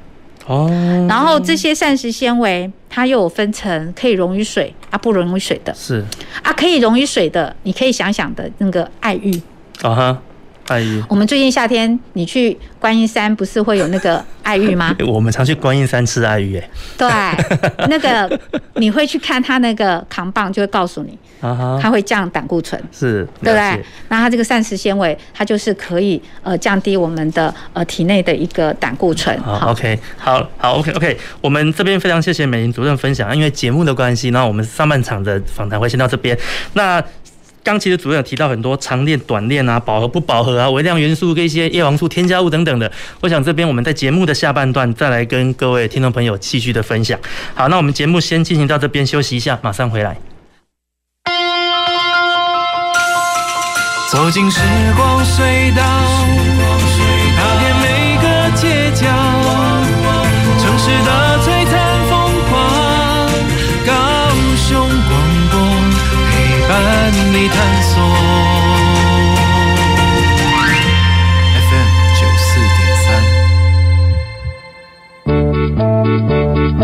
[0.46, 0.68] 哦，
[1.08, 5.72] 然后这些膳食纤维，它又有分成可以溶于水啊，不溶于水的。
[5.74, 6.04] 是
[6.42, 9.40] 啊，可以溶于水的，你可以想想的那个爱玉。
[9.80, 10.22] 啊哈。
[10.68, 14.94] 爱玉，我们最近夏天，你去观音山不是会有那个 爱玉吗？
[15.06, 17.08] 我们常去观音山吃爱玉，哎，对，
[17.88, 18.40] 那个
[18.74, 23.84] 你会去看它那个扛棒，就会告诉你，它会降胆固醇，是，对不对？
[24.08, 29.38] 那它这个膳食纤维，它就是可以呃降低我们的呃体内的一个胆固醇。
[29.42, 36.38] 好，OK，好，好，OK，OK，我们这边非常谢谢美玲主任分享，因为节目的关系，那我们上半场的访谈会先到这边，
[36.72, 37.02] 那。
[37.64, 42.92] 刚其实主要有提到很多长链、短链啊，饱和不饱和啊，微量元素跟一些叶黄素添加物等等的。
[43.22, 47.18] 我想这边我们在节目的下半段再来跟各位听众朋友继续的分享。
[47.54, 50.18] 好，那我们节目先进行到这边，休息一下，马上回来。
[54.12, 54.60] 走进时
[54.94, 55.82] 光隧道，
[67.34, 68.00] 伴你探索。
[71.66, 72.86] FM 九四点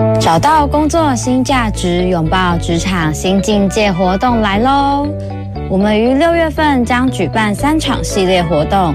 [0.03, 5.07] 三，找到工作新价值，拥抱职场新境界活动来喽！
[5.69, 8.93] 我们于六月份将举办三场系列活动，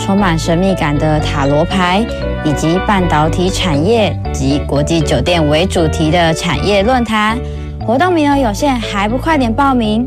[0.00, 2.04] 充满神秘感的塔罗牌，
[2.44, 7.38] 以及半导体产业及国际酒店为主题的产业论坛。
[7.86, 10.04] 活动名额有限，还不快点报名？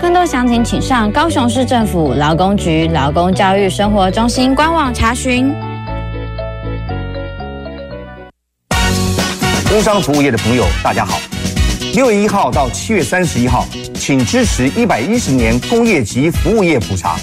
[0.00, 5.52] 更多详情请上高雄市政府劳工局劳工教育生活中心官网查询。
[9.68, 11.18] 工商服务业的朋友，大家好。
[11.94, 17.16] 六月一号到七月三十一号，请支持一百一十年工业及服务业普查，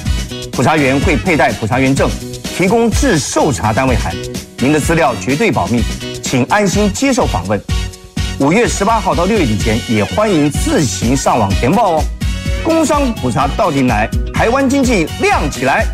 [0.51, 2.09] 普查员会佩戴普查员证，
[2.43, 4.13] 提供制受查单位函，
[4.59, 5.81] 您的资料绝对保密，
[6.21, 7.59] 请安心接受访问。
[8.39, 12.03] 五月十八号到六月底前，也欢迎自行上网填报哦。
[12.65, 15.85] 工商普查到底来，台湾经济亮起来。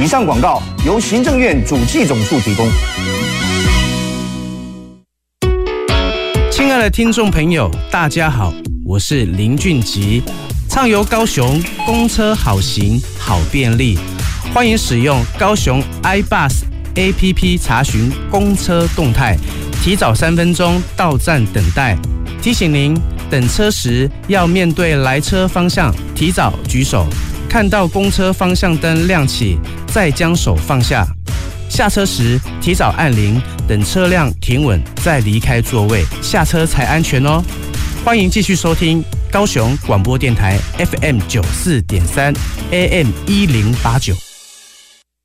[0.00, 2.70] 以上广告由行政院主计总处提供。
[6.48, 8.54] 亲爱的听众朋友，大家好，
[8.84, 10.22] 我是林俊吉，
[10.68, 13.98] 畅游高雄，公车好行好便利，
[14.54, 16.62] 欢迎使用高雄 iBus
[16.94, 19.36] APP 查询公车动态，
[19.82, 21.98] 提早三分钟到站等待。
[22.40, 22.96] 提醒您，
[23.32, 27.06] 等车时要面对来车方向，提早举手。
[27.48, 31.06] 看到公车方向灯亮起，再将手放下。
[31.66, 37.42] 下车时提早按铃，等车辆停稳再离开座位，下车才安全哦。
[38.04, 42.34] 欢迎继续收听高雄广播电台 FM 九四点三
[42.70, 44.14] AM 一零八九。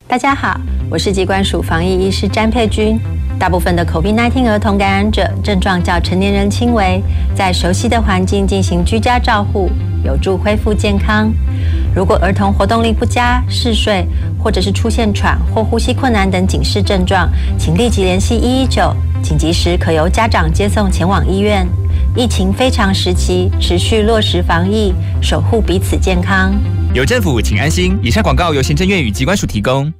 [0.09, 0.57] 大家好，
[0.89, 2.97] 我是疾管署防疫医师詹佩君。
[3.37, 7.03] 大部分的 COVID-19 儿童感染者症状较成年人轻微，
[7.35, 9.69] 在熟悉的环境进行居家照护，
[10.05, 11.29] 有助恢复健康。
[11.93, 14.07] 如果儿童活动力不佳、嗜睡，
[14.41, 21.67] 或者是出现喘或呼吸困难等警示症状，请立即联系一一九，紧急时可由家长接送前往医院。
[22.15, 26.53] 疫情非常时期，持续落实防疫，守护彼此健康。
[26.97, 27.95] 有政府，请安心。
[28.01, 29.93] 以上广告由行政院与机关署提供。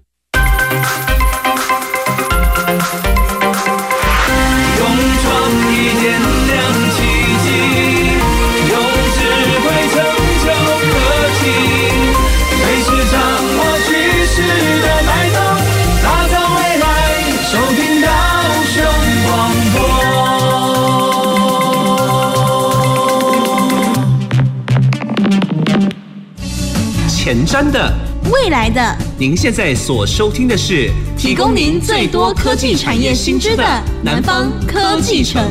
[27.28, 27.94] 前瞻的，
[28.32, 33.66] 未来的，您现在所收听的是提供您最多科技产业新知的
[34.02, 35.44] 南方科技城。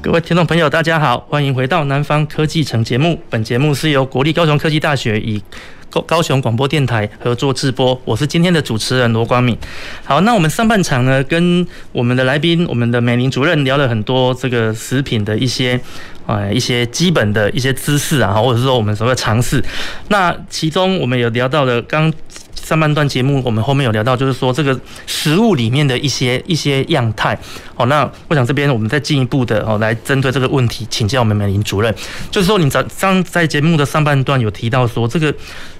[0.00, 3.18] 各位听众朋友，大家好，欢迎回到南方科技城节目。
[3.28, 5.42] 本节目是由国立高雄科技大学与
[5.90, 9.58] 高高雄广播电台合作直播，我是今天的主持人罗光敏。
[10.04, 15.80] 好，那我们上半场呢，跟我们的来宾，我们的美玲主任聊了很多这个食品的一些。
[16.26, 19.62] 呃，一些基本的一些知识啊，或者是说我们所谓的尝试。
[20.08, 22.10] 那其中我们有聊到的，刚
[22.54, 27.38] 上半段节目我们后面有聊到，就是说这个食物里面的一些一些样态。
[27.74, 31.94] 好，那我想这边我们再进一步的哦，来针对这个问题请教我们美林主任，
[32.30, 35.34] 就是说你早刚在节目的上半段有提到说，这个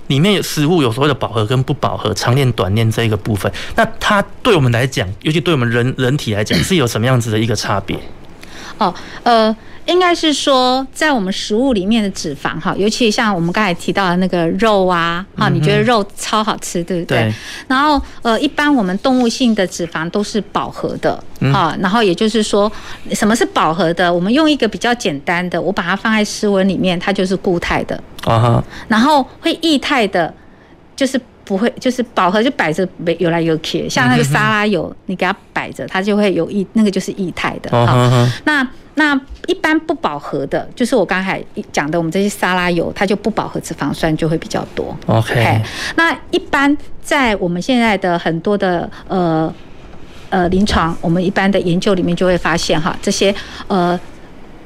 [0.08, 7.98] 里面有食物有所谓的饱和跟不饱和、长链短链这一个部分，那它对我们来讲，尤其对我们人人体来讲，是有什么样子的一个差别？
[8.76, 9.56] 哦，呃。
[9.86, 17.18] 应该是说，在我们食物里面的脂肪哈，尤其像我们刚才提到的那个肉啊，哈，你觉得肉超好吃，对不对？
[17.18, 17.34] 对。
[17.68, 21.76] 然后呃，一般我们动物性的脂肪都是饱和的，啊。
[21.80, 22.70] 然后也就是说，
[23.12, 24.12] 什么是饱和的？
[24.12, 27.94] 我们用一个比较简单的，我把它放在室温里面，它就是固态的。
[28.24, 28.64] 啊哈。
[28.88, 30.32] 然后会液态的，
[30.96, 37.70] 就是不会，就是饱和就摆着没有来有去，像那个沙拉油，你给它摆着，它就会有液，那个就是液态的。
[37.70, 38.30] 哈。
[38.44, 44.96] 那那一般不饱和的，就是我刚才讲的，我们这些沙拉油，它就不饱和脂肪酸就会比较多。
[45.06, 45.60] OK，
[45.96, 49.52] 那一般在我们现在的很多的呃
[50.30, 53.34] 呃临床，我们一般的研究里面就会发现哈，这些
[53.66, 53.98] 呃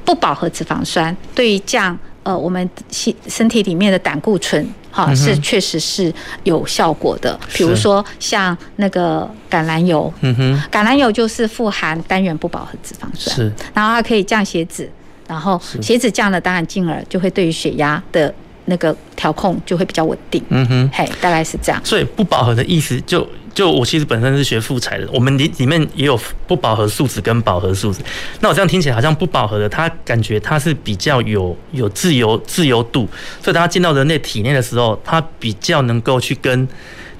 [0.04, 4.68] 不饱和脂肪酸对于降呃我们身身体里面的胆固醇。
[4.90, 6.12] 好，是确实是
[6.44, 7.38] 有效果的。
[7.52, 14.90] 比如说像那个橄榄油，嗯哼，橄榄油就是富含单元不饱和脂肪酸，是，然后它可以降血脂，
[15.26, 20.42] 然后血脂降了，当然进而就会对于血压的那个调控就会比较稳定。
[20.48, 21.80] 嗯哼，嘿，大概是这样。
[21.84, 23.26] 所以不饱和的意思就。
[23.58, 26.16] 就我其实本身是学复材的，我们里里面也有
[26.46, 27.98] 不饱和树脂跟饱和树脂。
[28.38, 33.08] 那我这样听起来好像不饱和的，它感觉它是比较有有自由自由度，
[33.42, 36.68] 所以当它进到人类体内的时候，它比较能够去跟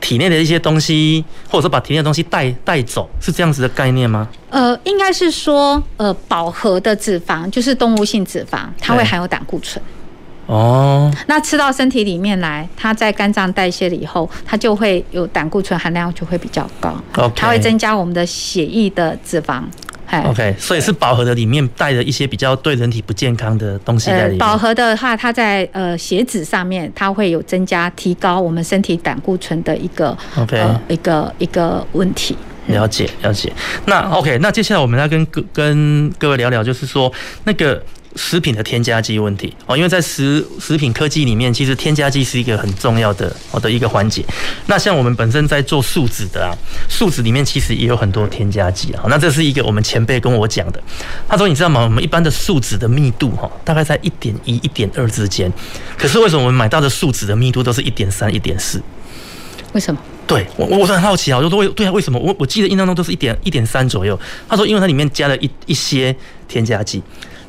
[0.00, 4.28] 体内的一些东西，或者说把体内的东西带带走，是这样子的概念吗？
[4.50, 9.84] 呃，应该是说，呃，饱和的脂肪就是动物性脂肪，它会含有胆固醇。
[10.48, 16.96] 哦，那吃到身体里面来，它在肝脏代谢了以后，它就会有胆固醇含量就会比较高。
[17.16, 19.62] OK，它会增加我们的血液的脂肪。
[20.24, 24.38] OK，所以是饱和的里面带着一些比较对人体不健康的东西在里面。
[24.38, 32.34] 饱和的话，它在呃血脂上面，它会有增加、提高我们身体胆固醇的一个 OK、呃、一个一个问题。
[32.68, 33.52] 了解了解。
[33.84, 37.12] 那 OK，那接下来我们来跟各跟各位聊聊，就是说
[37.44, 37.82] 那个。
[38.16, 44.24] 食品的添加剂问题哦，因为在食食品科技里面，其实添加剂是一个很重要的哦的一个环节。
[44.66, 46.50] 那像我们本身在做树脂的啊，
[46.88, 49.04] 树脂里面其实也有很多添加剂啊。
[49.08, 50.82] 那这是一个我们前辈跟我讲的，
[51.28, 51.82] 他说你知道吗？
[51.82, 55.52] 我们一般的树脂的密度哈，大概在一点一、一点二之间，
[55.96, 58.82] 可是为什么我们买到的树脂的密度都是一点三、一点四？
[59.74, 60.00] 为什么？
[60.26, 62.18] 对我，我是很好奇啊，我就说为对啊，为什么？
[62.18, 64.18] 我我记得印象中都是一点一点三左右。
[64.48, 66.14] 他说，因为它里面加了一一些
[66.46, 67.02] 添加剂。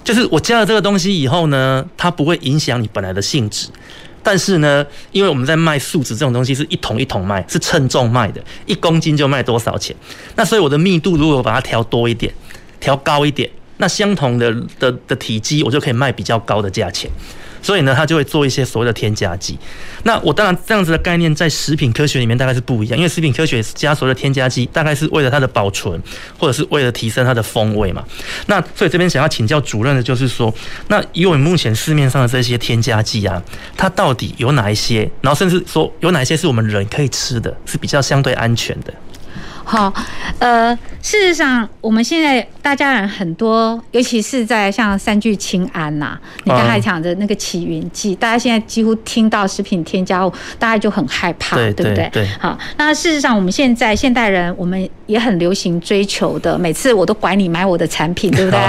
[0.10, 3.68] 就是我加了这个东西以后呢，它不会影响你本来的性质，
[4.24, 9.96] 但是呢，因为我们在卖树脂这种东西是一桶一桶卖，是称重卖的，一公斤就卖多少钱。
[10.36, 12.34] 那所以我的密度如果把它调多一点，
[12.80, 13.48] 调高一点，
[13.78, 17.08] 那相同的的的体积，我就可以卖比较高的价钱。
[17.62, 19.58] 所以呢，它就会做一些所谓的添加剂。
[20.04, 26.02] 那我当然这样子的概念在食品科学里面大概是不一样，因为食品科学加所谓的添加剂，大概是为了它的保存，
[26.38, 28.04] 或者是为了提升它的风味嘛。
[28.48, 30.54] 那所以这边想要请教主任的就是说，
[30.88, 33.42] 那以我们目前市面上的这些添加剂啊，
[33.76, 35.10] 它到底有哪一些？
[35.22, 38.94] 然后甚至说有哪一些是我们人可以吃的，是比较相对安全的？
[39.70, 39.94] 好，
[40.40, 52.10] 呃，事实上，我们现在大家人很多，尤其是在像三聚氰胺呐，你刚才讲的那个起云剂，大家现在几乎听到食品添加物，大家就很害怕，对不对？
[52.12, 52.28] 对。
[52.40, 58.60] 好，那事实上，我们现在现代人，我们也很流行追求的，每次我都管你买我的产品，对不对？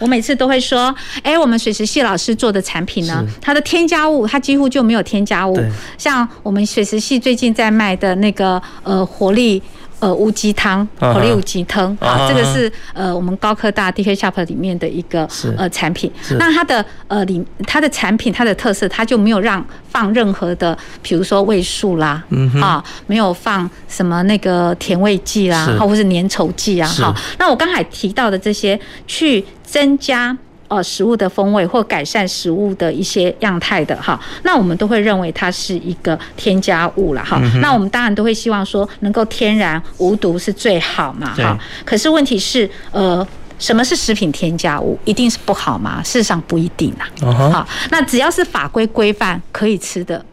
[0.00, 0.92] 我每次都会说，
[1.22, 5.56] 哎，我们水石系老师做的产品呢，它的添加物，它几乎就没有添加物。
[5.96, 9.62] 像我们水石系最近在卖的那个呃活力。
[10.00, 16.10] 呃，乌鸡汤，活力乌鸡汤啊，这个是呃我们高科大 DK Shop 里面的一个呃产品。
[16.38, 22.24] 那它的呃里它的产品它的特色，它就没有让放任何的，比如说味素啦，
[22.60, 27.14] 啊，没有放什么那个甜味剂啦，或者是粘稠剂啊，好。
[27.38, 30.36] 那我刚才提到的这些，去增加。
[30.70, 37.40] 呃，食物的风味或改善食物的一些样态的哈，那我们都会认为它是一个添加物了哈。
[37.60, 41.58] 那我们当然都会希望说能够天然无毒是最好嘛哈。
[41.84, 43.26] 可是问题是，呃，
[43.58, 44.96] 什么是食品添加物？
[45.04, 46.00] 一定是不好吗？
[46.04, 47.32] 事实上不一定呐。
[47.50, 50.24] 好，那只要是法规规范可以吃的，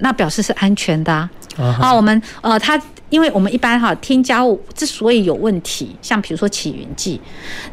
[0.00, 1.30] 那表示是安全的啊。
[1.80, 2.78] 啊，我们呃，它
[3.08, 7.18] 因为我们一般哈添加物之所以有问题，像比如说起云剂，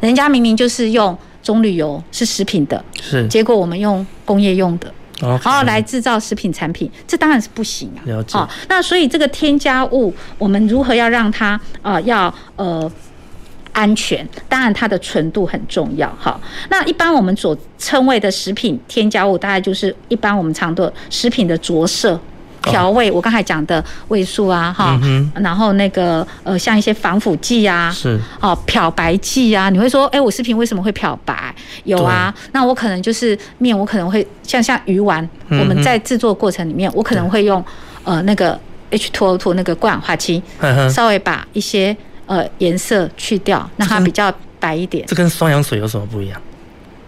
[0.00, 1.14] 人家明明就是用。
[1.44, 8.00] 棕榈油是食品的，是结果我们用工业用的，然后来制造食品产品，这当然是不行啊。
[8.06, 8.36] 了解。
[8.68, 12.90] 那所以这个添加物，我们如何要让它呃要呃
[13.72, 14.26] 安全？
[14.48, 16.08] 当然它的纯度很重要。
[16.18, 16.40] 哈，
[16.70, 22.18] 那一般我们所称谓的食品添加物，大概就是一般我们常的食品的着色。
[22.64, 31.54] 调味，我刚才讲的味素啊，哈、嗯，然后那个呃，像一些防腐剂啊，是哦，漂白剂啊，你会说，哎，我食品为什么会漂白？
[31.84, 37.64] 有啊，那我可能就是面，我可能会像像鱼丸，嗯、我们在制作过程里面，我可能会用
[38.04, 38.58] 呃那个
[38.90, 40.42] H2O2 那个过氧化氢，
[40.90, 41.96] 稍微把一些
[42.26, 45.04] 呃颜色去掉，让它比较白一点。
[45.06, 46.40] 这跟双氧水有什么不一样？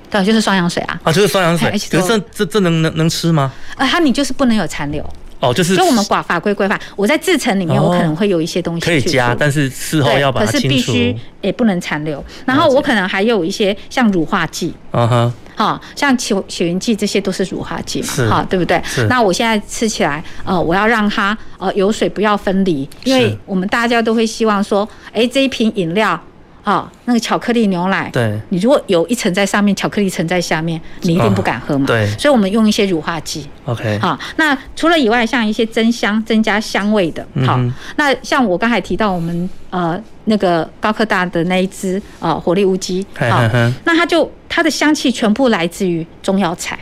[0.09, 1.01] 对，就是双氧水啊。
[1.03, 1.69] 啊，就是双氧水。
[1.71, 3.53] 可是这这这能能能吃吗？
[3.77, 5.05] 啊，它你就是不能有残留。
[5.41, 12.25] 哦，就是，就我们法法规规范，我在制成里面，我可能会有一些东西可以加，但是事后要把它清除，可是必须也不能残留。
[12.45, 18.83] 然后我可能还有一些像乳化剂，嗯哼，好，像起起云剂这些都是乳化剂嘛，哈，对不对？
[19.09, 26.19] 那我现在吃起来，呃，我要让它呃油水不要分离，因为我们大家都会希望说，哎，这一瓶饮料。
[26.67, 31.87] 好，那个巧克力牛奶，对，你如果有一层在上面，巧克力层在下面，你一定不敢喝嘛。
[31.87, 33.47] 对，所以我们用一些乳化剂。
[33.67, 37.57] OK，好，那除了以外，像一些增香、增加香味的，好，
[37.95, 43.49] 那像我刚才提到我们呃那个高科大的那一支呃火力乌鸡，好，
[43.85, 46.77] 那它就它的香气全部来自于中药材。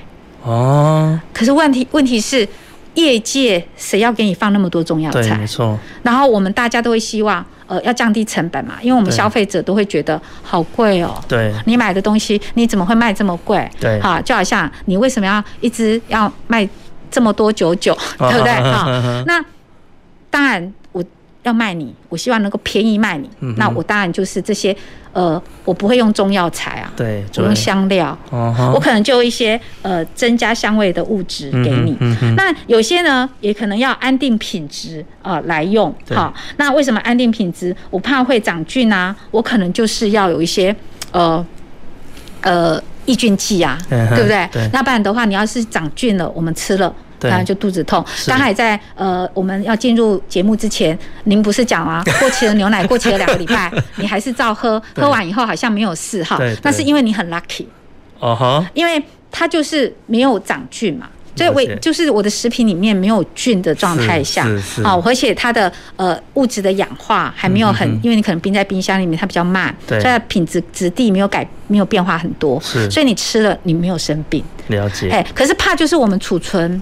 [0.44, 2.48] 哦，可是问题问题是，
[2.94, 5.22] 业界谁要给你放那么多中药材？
[5.22, 5.78] 对，没错。
[6.02, 7.44] 然后我们大家都会希望。
[7.66, 11.14] 呃，要降低成本嘛，因为我们消费者都会觉得好贵哦。
[11.26, 13.66] 对，你买的东西你怎么会卖这么贵？
[13.80, 16.68] 对，哈，就好像你为什么要一直要卖
[17.10, 18.52] 这么多九九， 对不对？
[18.70, 18.84] 哈，
[19.26, 19.42] 那
[20.28, 21.02] 当然我
[21.42, 23.30] 要卖你，我希望能够便宜卖你。
[23.56, 24.76] 那我当然就是这些。
[25.14, 31.96] 呃，我不会用中药材啊，对，我用香料，我可能就一些呃增加香味的物质给你。
[32.36, 35.94] 那有些呢，也可能要安定品质啊来用。
[36.10, 37.74] 好，那为什么安定品质？
[37.90, 40.74] 我怕会长菌啊，我可能就是要有一些
[41.12, 41.46] 呃
[42.40, 44.48] 呃抑菌剂啊，对不对？
[44.72, 46.92] 那不然的话，你要是长菌了，我们吃了。
[47.24, 48.04] 当然就肚子痛。
[48.26, 56.38] 刚才在呃，我们要进入节目之前，您不是讲啊， 过期的牛奶过期了两个礼拜， 你还是照喝，喝完以后好像没有事哈。
[56.62, 57.66] 那是因为你很 lucky。
[58.20, 61.08] 哦哈，因为它就是没有长菌嘛。
[61.36, 64.46] 所以我就是我的食品里面没有菌的状态下，
[64.84, 74.44] 好，而且它的呃物质的氧化还没有很，因为你可能冰在冰箱里面，它比较慢，所以它品质质地没有改，没有变化很多，所以你吃了你没有生病。
[74.68, 75.08] 了解。
[75.10, 76.80] 哎，可是怕就是我们储存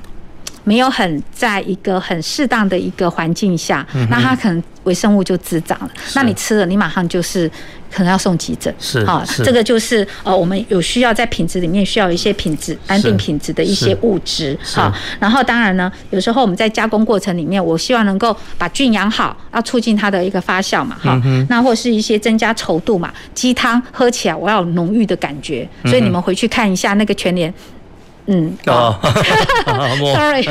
[0.64, 7.50] 没有很在一个很适当的一个环境下，那它可能微生物就滋长了，那你吃了你马上就是。
[7.94, 14.90] 可能要送急诊，是好，这个就是呃，我们有需要在品质里面需要一些品质安定品质的一些物质，好，
[15.20, 27.52] 然后当然呢，有时候我们在加工过程里面，我希望能够把菌养好，要促进它的一个发酵嘛，哈，那或是一些增加稠度嘛，鸡汤喝起来我要有浓郁的感觉，所以你们回去看一下那个全联。
[28.26, 28.96] 嗯哦
[30.14, 30.42] ，sorry，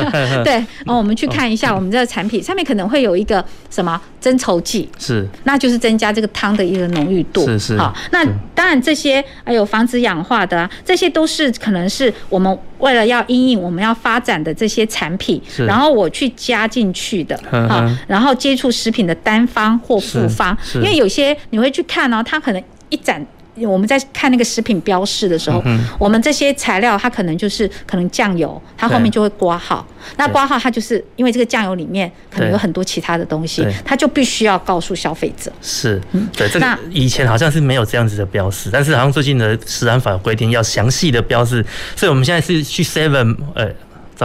[0.44, 7.78] 对，哦，我们去看一下我们这个产品上面可能会有一个什么增稠剂，是，那就是增加这个汤的一个浓郁度，是是。
[7.78, 8.22] 好，那
[8.54, 23.24] 当然这些还有防止氧化的，这些都是可能是我们为了要因应我们要发展的这些产品，然后我去加进去的，好，然后接触食品的单方或复方，因为有些你会去看哦，它可能一盏。
[23.56, 29.86] 我们在看那个食品标示的时候，嗯、我们这些材料它可能就是可能酱油，它后面就会挂号。
[30.16, 35.52] 那挂号它就是因为这个酱油里面可能有很多其他的东西，它就必须要告诉消费者。
[35.60, 43.70] 是，嗯，对，这个以前好像是没有这样子的标示，但是好像最近的食安法规定要详细的标示，所以我们现在是去 Seven，呃。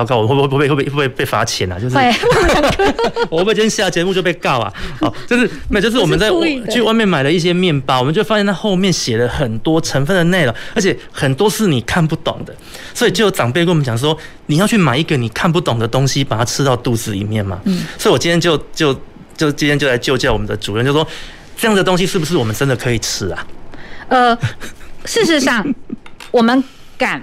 [0.05, 1.79] 糟糕，我会不会会不会会不会被罚钱啊？
[1.79, 1.95] 就是
[3.29, 4.73] 我会不会今天下节目就被告啊？
[4.99, 6.29] 好，就是没有，就是我们在
[6.69, 12.55] 去外面买了一些面包，我们就发现它后面写了很多成分的内容，而且很多是你看不懂的，
[12.93, 14.17] 所以就有长辈跟我们讲说，
[14.47, 17.59] 你要去买一个你看不懂的东西，把它吃到肚子里面嘛。
[17.65, 18.93] 嗯，所以我今天就就
[19.35, 21.07] 就今天就来就教我们的主任，就说
[21.57, 23.47] 这样的东西是不是我们真的可以吃啊？
[24.09, 24.37] 呃，
[25.05, 25.65] 事实上
[26.31, 26.63] 我们
[26.97, 27.21] 敢。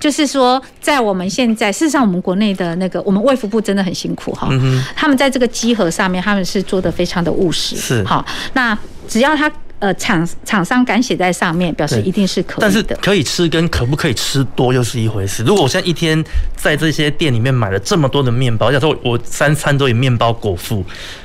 [0.00, 4.48] 就是说，在我们现在，事实上，我们国内的那个，我们卫福部真的很辛苦哈。
[4.50, 7.76] 嗯他们在这个稽核上面，他们是做的非常的务实。
[7.76, 8.02] 是。
[8.04, 8.24] 好，
[8.54, 8.76] 那
[9.06, 12.62] 只要他呃厂厂商敢写在上面，表示一定是可以的。
[12.62, 15.42] 但是可以吃跟可不可以吃多又是一回事。
[15.42, 16.24] 如果我现在一天
[16.56, 20.82] 在这些店里面买了这么多的面包，假如说我三餐都以面包果腹，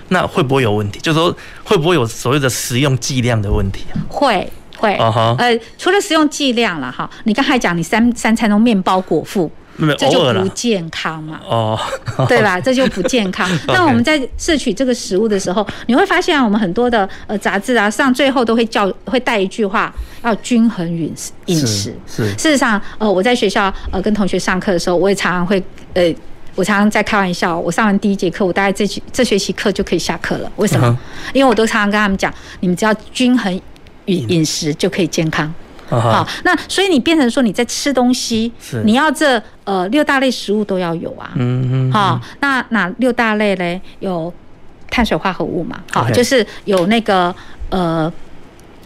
[0.09, 0.99] 那会不会有问题？
[0.99, 4.03] 就是说会不会有所谓的食用剂量的问题啊？
[4.09, 4.51] 会。
[4.77, 5.35] 会，uh huh.
[5.37, 9.49] 呃，除了食用剂量了哈，你刚才讲你三三餐都面包果腹，
[9.97, 11.77] 这就不健康嘛，哦
[12.17, 12.27] ，oh.
[12.29, 12.59] 对吧？
[12.61, 13.49] 这就不健康。
[13.67, 21.93] 那我们在摄取这个食物的时候，你会发现我们很多的呃杂志啊上最后都会叫会带一句话，要均衡饮食饮食。
[22.07, 25.61] 是，事实上，呃，我在学校呃跟同学上课的时候，我也常常会
[25.93, 26.13] 呃，
[26.55, 30.49] 我常常在开玩笑，我上完第一节课，我大概这学这学期课就可以下课了。
[30.55, 31.31] 为什么？Uh huh.
[31.33, 33.61] 因为我都常常跟他们讲，你们只要均衡。
[34.05, 34.45] 饮饮。
[34.45, 35.51] 食就可以健康，
[35.89, 38.51] 好，那所以你变成说你在吃东西，
[38.83, 43.81] 你要这呃六大类食物都要有啊，嗯嗯，好，那哪六大类嘞？
[43.99, 44.31] 有
[44.89, 47.35] 碳水化合物嘛，好，就是有那个
[47.69, 48.11] 呃，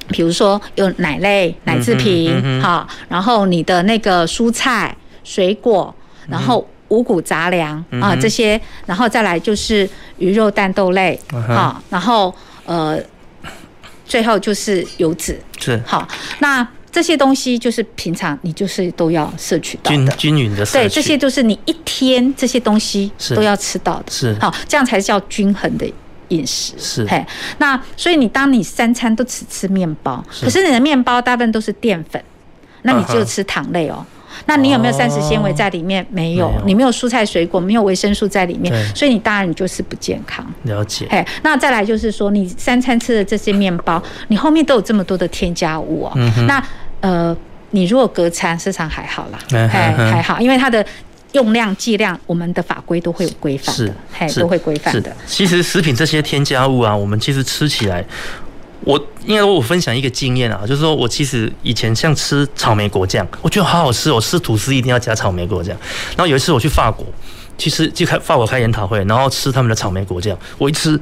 [0.07, 4.95] 比如说有奶类、奶制品，好，然后你的那个蔬菜、
[5.26, 5.93] 水果，
[6.28, 12.34] 然后五谷杂粮啊这些，然后再来就是鱼肉蛋豆类，好，然后
[12.65, 12.97] 呃。
[14.10, 15.80] 最后就是油脂，是。
[15.86, 16.05] 好，
[16.39, 24.36] 那这些东西就是平常你就是都要摄取到的，均均匀的摄取，对，这些都是你一天这些东西都要吃到的，是。
[24.41, 25.89] 好，这样才叫均衡的
[26.30, 27.05] 饮食，是。
[27.05, 27.24] 嘿。
[27.60, 32.22] 那所以你当你三餐都只吃面包，可是你的面包大部分都是淀粉，
[32.82, 34.03] 那你就吃糖类哦。
[34.45, 36.05] 那你有没有膳食纤维在里面？
[36.09, 40.45] 没有，你没有蔬菜水果，没有维生素在里面，所以你当然你就是不健康。
[40.63, 41.07] 了解。
[41.09, 46.13] 嘿，那再来就是说，你三餐吃的这些面包，你后面都有这么多的添加物哦。
[46.47, 46.63] 那
[47.01, 47.36] 呃，
[47.71, 50.86] 你如果隔餐，市场还好啦，哎还好，因为它的
[51.34, 55.15] 用量剂量，我们的法规都会有规范的，嘿，都会规范的。
[55.25, 58.03] 其实食品这些添加物啊，我们其实吃起来。
[58.82, 65.75] 我应该我分享一个经验啊，就是说我其实以前像吃草莓果酱，我觉得好好吃，我吃吐司一定要加草莓果酱。
[66.15, 67.05] 然后有一次我去法国，
[67.57, 70.99] 其实就开法国开研讨会，然后吃他们的草莓果酱，我一吃，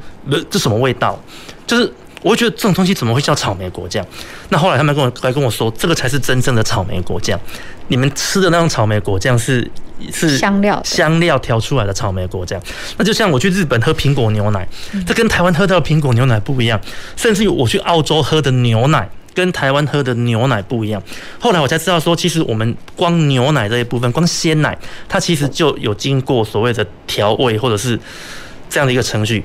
[0.49, 1.19] 这什么味道？
[1.67, 1.93] 就是
[2.27, 4.05] 我会觉得这种东西怎么会叫草莓果酱？
[4.49, 7.39] 那后来他们跟我来跟我说，这个才是真正的草莓果酱。
[7.87, 9.69] 你们吃的那种草莓果酱是。
[10.13, 12.61] 是香料香料调出来的草莓果酱，
[12.97, 14.67] 那就像我去日本喝苹果牛奶，
[15.07, 16.79] 这跟台湾喝到的苹果牛奶不一样，
[17.15, 21.01] 甚至于我去澳洲喝的牛奶跟台湾喝的牛奶不一样。
[21.39, 24.77] 后来我才知道说，其实我们光牛奶这一部分，光鲜奶，
[25.09, 27.99] 它其实就有经过所谓的调味或者是
[28.69, 29.43] 这样的一个程序。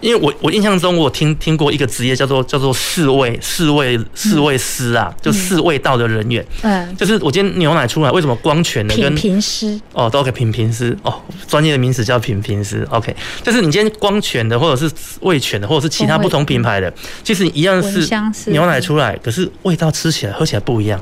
[0.00, 6.44] 因为我我印象中我听听过一个职业叫做叫做试味试味试味师啊，就试味道的人员。
[6.62, 12.86] 嗯，就是我今天牛奶出来，为什么光泉的跟品评师哦都 OK 品评师哦，专业的名词叫品评师。
[12.90, 14.90] OK，就是你今天光泉的或者是
[15.20, 16.92] 味全的或者是其他不同品牌的，
[17.22, 18.08] 其实一样是
[18.46, 21.00] 牛奶出来，可是味道吃起来喝起来不一样。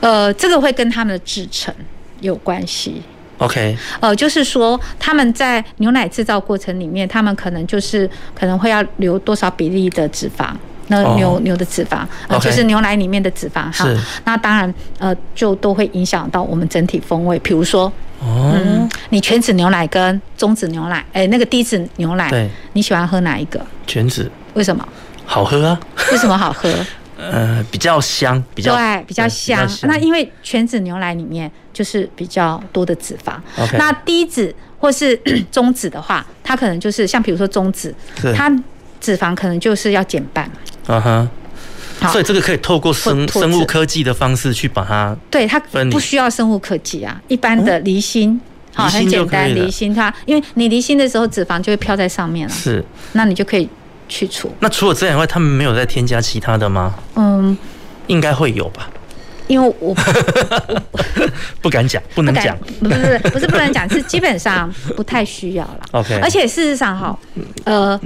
[0.00, 1.74] 呃，这个会跟他们的制成
[2.20, 3.02] 有关系。
[3.38, 10.46] OK，呃，就是说他们在牛奶制造过程里面，他们可能就是可能会要留多少比例的脂肪，
[10.88, 11.40] 那牛、oh.
[11.40, 13.86] 牛的脂肪，呃，就是牛奶里面的脂肪哈。
[14.24, 17.38] 那当然，呃，就都会影响到我们整体风味。
[17.40, 18.54] 比如说，oh.
[18.54, 23.60] 嗯，你全脂牛奶跟中脂牛奶，哎、欸，那个低脂牛奶，对，你喜欢喝哪一个？
[23.86, 24.30] 全脂。
[24.54, 24.86] 为什么？
[25.26, 25.80] 好喝啊。
[26.12, 26.72] 为什么好喝？
[27.16, 29.68] 呃，比较香，比较对，比较香。
[29.82, 33.34] 那因为全脂牛奶里面就是比较多的脂肪。
[33.78, 35.16] 那低脂或是
[35.50, 37.94] 中脂的话，它可能就是像比如说中脂，
[38.34, 38.50] 它
[39.00, 40.50] 脂肪可能就是要减半。
[40.88, 41.28] 嗯哼。
[42.10, 45.60] 所以这个可以透过生生物科技的方式去把它对它
[45.90, 48.38] 不需要生物科技啊，一般的离心，
[48.74, 52.52] 好、哦、很简单离心它，因为你离心的时候脂肪就会飘在上面了。
[52.52, 53.66] 是，那你就可以。
[54.14, 54.48] 去除。
[54.60, 56.94] 那除了这样以外，他们没有再添加其他的吗？
[57.16, 57.58] 嗯，
[58.06, 58.88] 应该会有吧。
[59.48, 59.92] 因为我
[61.60, 65.80] 不敢讲，不能讲，不是不是不能讲，是基本上不太需要了。
[65.90, 66.20] OK。
[66.22, 67.18] 而且事实上哈，
[67.64, 68.00] 呃，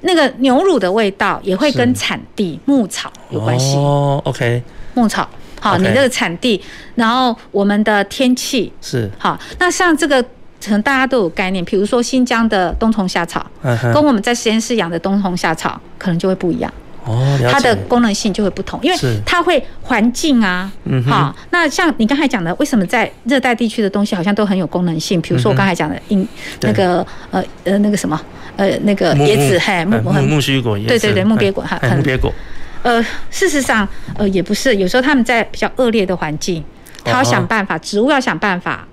[0.00, 3.76] 那个牛乳的味道也会跟产地牧草有关系。
[3.76, 4.60] 哦，OK。
[4.94, 5.28] 牧草，
[5.60, 6.60] 好，你这个产地，
[6.96, 9.38] 然后我们的天气是好。
[9.60, 10.24] 那像这个。
[10.64, 13.44] 可能大家都有概念，比如说新疆的冬虫夏草，
[13.92, 16.72] 跟我们在实验室养的冬虫夏草可能就会不一样。
[17.04, 20.68] 哦，它的功能性就会不同，因为它会环境啊，
[21.06, 21.32] 好。
[21.50, 25.20] 那像你刚才讲的，为什么在热带地区的东西好像都很有功能性？
[25.20, 26.26] 比如说我刚才讲的，因
[26.62, 28.20] 那个呃呃那个什么
[28.56, 32.34] 呃那个椰子，嘿木木木须果，对对对木鳖果哈，木鳖果。
[32.82, 33.00] 呃，
[33.30, 36.64] 事实上呃也不是，有时候他们在比较恶劣的环境，
[37.04, 38.84] 他要想办法，植物要想办法。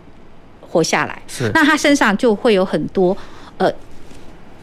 [0.74, 3.15] 活下来，是那他身上就会有很多
[3.57, 3.71] 呃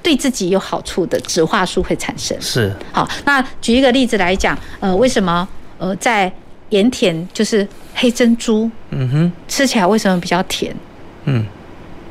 [0.03, 2.37] 对自己有好处的植化素会产生。
[2.41, 5.47] 是好，那举一个例子来讲，呃，为什么
[5.79, 6.31] 呃在
[6.71, 10.75] 盐田就是黑珍珠，嗯哼，吃起来为什么比较甜？
[11.27, 11.47] 嗯，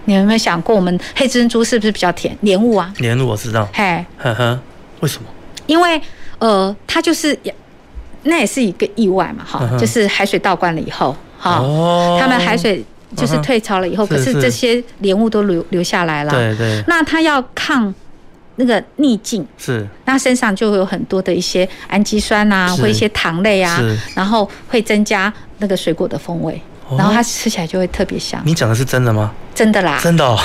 [0.05, 2.37] 你有没有想过，我们黑珍珠是不是比较甜？
[2.41, 4.59] 莲雾啊，莲雾我知道，嘿，呵呵，
[5.01, 5.27] 为什么？
[5.67, 6.01] 因为
[6.39, 7.37] 呃，它就是
[8.23, 12.85] 那也是一个意外嘛，哈，就是海水倒灌了以后，哈，哦，他们海水。
[13.15, 16.31] 就是退潮了以后，可是这些莲雾都留留下来了。
[16.31, 16.83] 对对。
[16.87, 17.93] 那它要抗
[18.55, 19.87] 那个逆境，是。
[20.05, 23.81] 那身上就会有很多的一些氨基酸啊，或一些糖类啊，
[24.15, 26.61] 然后会增加那个水果的风味，
[26.97, 28.41] 然后它吃起来就会特别香。
[28.45, 29.31] 你讲的是真的吗？
[29.55, 29.99] 真的啦。
[30.01, 30.37] 真的。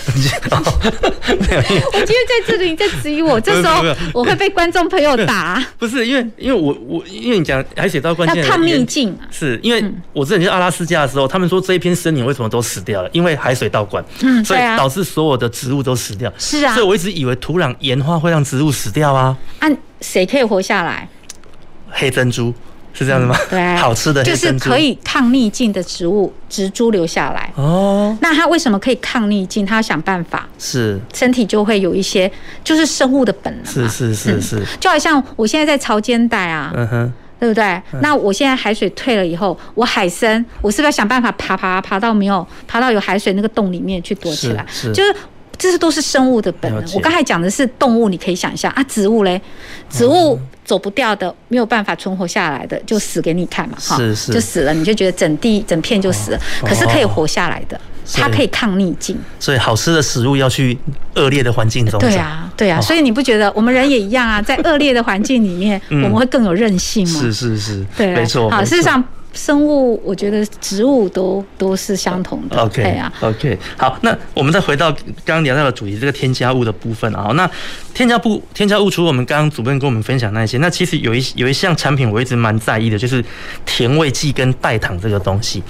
[1.40, 3.82] 没有，我今天在这里你在质疑我， 这时候
[4.12, 5.64] 我会被观众朋友打。
[5.78, 13.10] 不是因为，因为我我因为你讲海水倒灌要看秘境，是因为我之前去阿拉斯加的时候，他们说这一片森林为什么都死掉了？
[13.12, 16.32] 因为海水倒灌，嗯，所以导致所有的植物都死掉。
[16.38, 19.36] 是啊，所以我一直以为土壤盐化会让植物死掉啊。
[19.60, 19.68] 啊
[20.00, 21.08] 谁可以活下来？
[21.90, 22.54] 黑珍珠。
[22.92, 23.36] 是这样子吗？
[23.48, 28.16] 对，好吃的就是可以抗逆境的植物植株留下来哦。
[28.20, 29.64] 那它为什么可以抗逆境？
[29.64, 32.30] 它要想办法，是身体就会有一些，
[32.64, 33.64] 就是生物的本能。
[33.72, 37.80] 是是是是，就好像我现在在潮间带啊，嗯哼，对不对？
[38.00, 44.66] 那我现在海水退了以后，我海参，我是不是要想办法爬爬爬到没有爬到有海水那个洞里面去躲起来？
[44.68, 45.14] 是，就是
[45.56, 46.84] 这些都是生物的本能。
[46.94, 49.40] 我刚才讲的是动物，你可以想象啊，植物嘞，
[49.88, 50.38] 植物。
[50.70, 56.38] 走不掉的，没有办法存活下来的，就死给你看嘛，哈，是是，就死了，你就觉得整地整片就死了。
[56.62, 57.80] 哦、可是可以活下来的，
[58.14, 59.18] 它可以抗逆境。
[59.40, 60.78] 所以好吃的食物要去
[61.16, 61.98] 恶劣的环境中。
[61.98, 62.78] 对啊，对啊。
[62.78, 64.40] 哦、所以你不觉得我们人也一样啊？
[64.40, 67.20] 在恶劣的环境里面，我们会更有韧性吗？
[67.20, 68.48] 是是是，对，没错。
[68.48, 69.02] 好，事实上。
[69.32, 72.56] 生物，我觉得植物都都是相同的。
[72.60, 74.90] OK 啊，OK，好，那我们再回到
[75.24, 77.30] 刚刚聊到的主题，这个添加物的部分啊。
[77.34, 77.48] 那
[77.94, 83.24] 添加物，添加物除了我们刚刚主任跟我们分享那些，那其实有一有一项产品我一直蛮在意的，就是
[83.64, 85.62] 甜味剂跟代糖这个东西，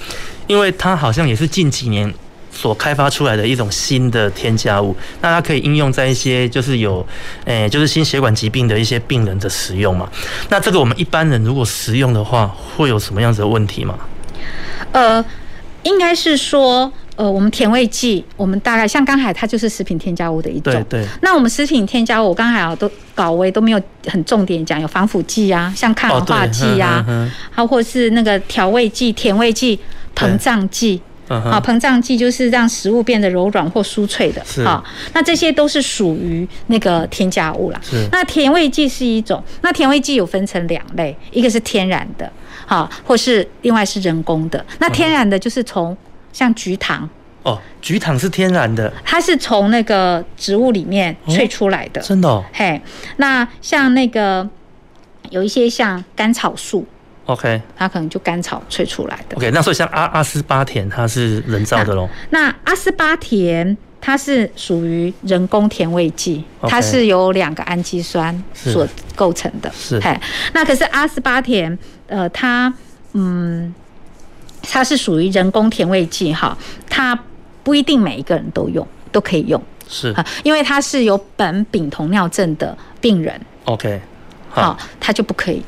[0.47, 2.13] 因为它好像也是近几年。
[2.61, 7.03] 所开发出来的一种新的添加物，那它可以应用在一些就是有，
[7.45, 10.07] 诶，就是心血管疾病的一些病人的使用嘛。
[10.47, 13.97] 那这个我们一般人如果食用的话，会有什么样子的问题吗？
[14.91, 15.25] 呃，
[15.81, 20.71] 应该是说，呃，我们甜味剂，我们大概像刚才它就是食品添加物的一种。
[20.71, 21.07] 对对。
[21.23, 27.03] 那我们食品添加物，我刚才啊都稿微都没有很重点讲，有防腐剂啊，像抗氧化剂啊，
[27.49, 29.79] 还或是那个调味剂、甜味剂、
[30.15, 31.01] 膨胀剂。
[31.35, 37.79] 啊，膨胀剂就是让食物变得柔软或酥脆的，好，那这些都是属于那个添加物啦。
[37.83, 42.31] 是，那甜味剂是一种，那甜味剂有分成两类，一个是天然的，
[42.65, 44.65] 好，或是另外是人工的。
[44.79, 45.95] 那天然的就是从
[46.33, 47.09] 像菊糖。
[47.43, 52.43] 哦，菊糖是天然的，它是从那个植物里面萃出来的，哦、真的、哦。
[52.53, 52.79] 嘿，
[53.17, 54.47] 那像那个
[55.31, 56.85] 有一些像甘草素
[57.25, 59.37] ，OK，它可能就甘草萃出来的。
[59.37, 62.07] OK，那所以像阿阿斯巴甜，它是人造的喽？
[62.29, 69.71] 那阿斯巴甜它是属于人工甜味剂，okay, 它是由两个氨基酸所构成的。
[69.73, 70.19] 是，嘿，
[70.53, 72.73] 那可是阿斯巴甜，呃，它
[73.13, 73.73] 嗯，
[74.61, 76.57] 它是属于人工甜味剂哈，
[76.89, 77.17] 它。
[77.63, 84.01] 不一定每一个人都用，都可以用，是啊，因为它是有苯丙酮尿症的病人，OK，
[84.49, 85.63] 好，它就不可以，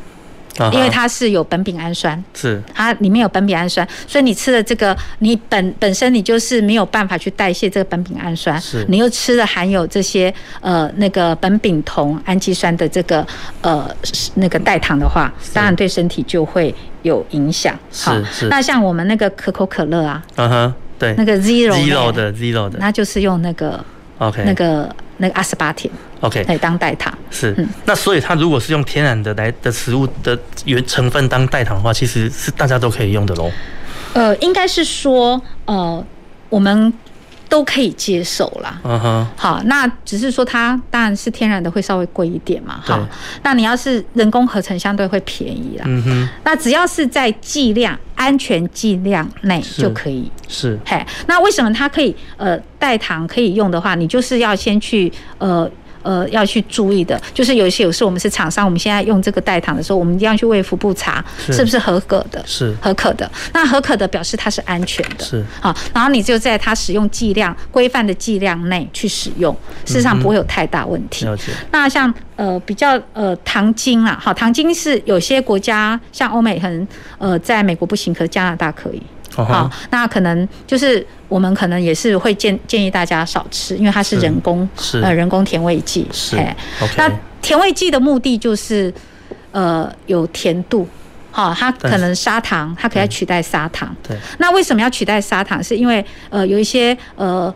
[0.72, 2.62] 因为它是有苯丙氨酸，是。
[2.74, 13.26] 它里面有苯丙氨酸，所以你吃的这个，你本本身你就是没有办法去代谢这个苯丙氨酸，是，你又吃了含有这些呃那个苯丙酮氨基酸的这个
[13.62, 13.90] 呃
[14.36, 18.48] 那个代糖的话，当然对身体就会有影响，是是。
[18.48, 20.74] 那像我们那个可口可乐啊，嗯哼。
[21.00, 23.84] 对，那个 zero zero 的 zero 的，那就是用那个
[24.20, 27.14] OK 那个那个阿斯巴甜 OK 来当代糖。
[27.30, 33.52] 是，嗯，那所以它如果是用天然的来的食物的原成分当代糖的话，其实是大家都可以用的喽。
[34.14, 36.06] 呃，应该是说，呃，
[36.50, 36.94] 我们。
[37.54, 43.08] 都可以接受啦，嗯哼，好，那只是说它当然是天然的会稍微贵一点嘛，哈，
[43.44, 55.70] 那你要是人工合成相对会便宜啦，嗯哼，那只要是在剂量安全剂量内就可以，是，嘿，那为什么它可以呃代糖可以用的话，你就是要先去呃。
[56.04, 61.64] 呃，要去注意的，就是有一些有时候我们是厂商，我们现在用这个代糖的时候，我们一定要去卫福部查是。
[61.64, 62.76] 不是合格的，是。
[62.82, 63.32] 合可的。
[63.54, 65.44] 那合可的表示它是安全的，是。
[65.62, 71.26] 好，然后你就在它使用剂量规范的剂量内去使用，事实上不会有太大问题。
[71.72, 76.86] 那像呃比较呃糖精啊，好，糖精是有些国家像欧美可能
[77.18, 79.02] 呃在美国不行，可是加拿大可以。
[79.36, 86.06] 好，那可能就是我们可能也是会建建议大家少吃，因为它是人工，是呃人工甜味剂。
[86.12, 86.36] 是，
[86.98, 87.10] 那
[87.42, 88.94] 甜味剂的目的就是
[89.52, 90.88] 呃有甜度，
[91.32, 93.96] 好，它可能砂糖，它可以取代砂糖。
[94.08, 94.18] 对。
[94.38, 95.64] 那为什么要取代砂糖？
[95.64, 97.54] 是因为呃有一些呃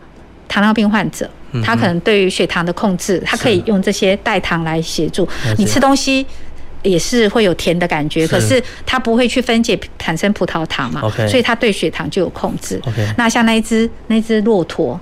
[0.48, 1.30] 糖尿病患者，
[1.64, 6.26] 他可能对于血糖的控制，他可以用这些代糖来协助你吃东西。
[6.88, 12.80] 也是会有甜的感觉，可是它不会去分解产生葡萄糖嘛，okay, 所以它对血糖就有控制。
[12.86, 15.00] Okay, 那像那一只那只骆驼，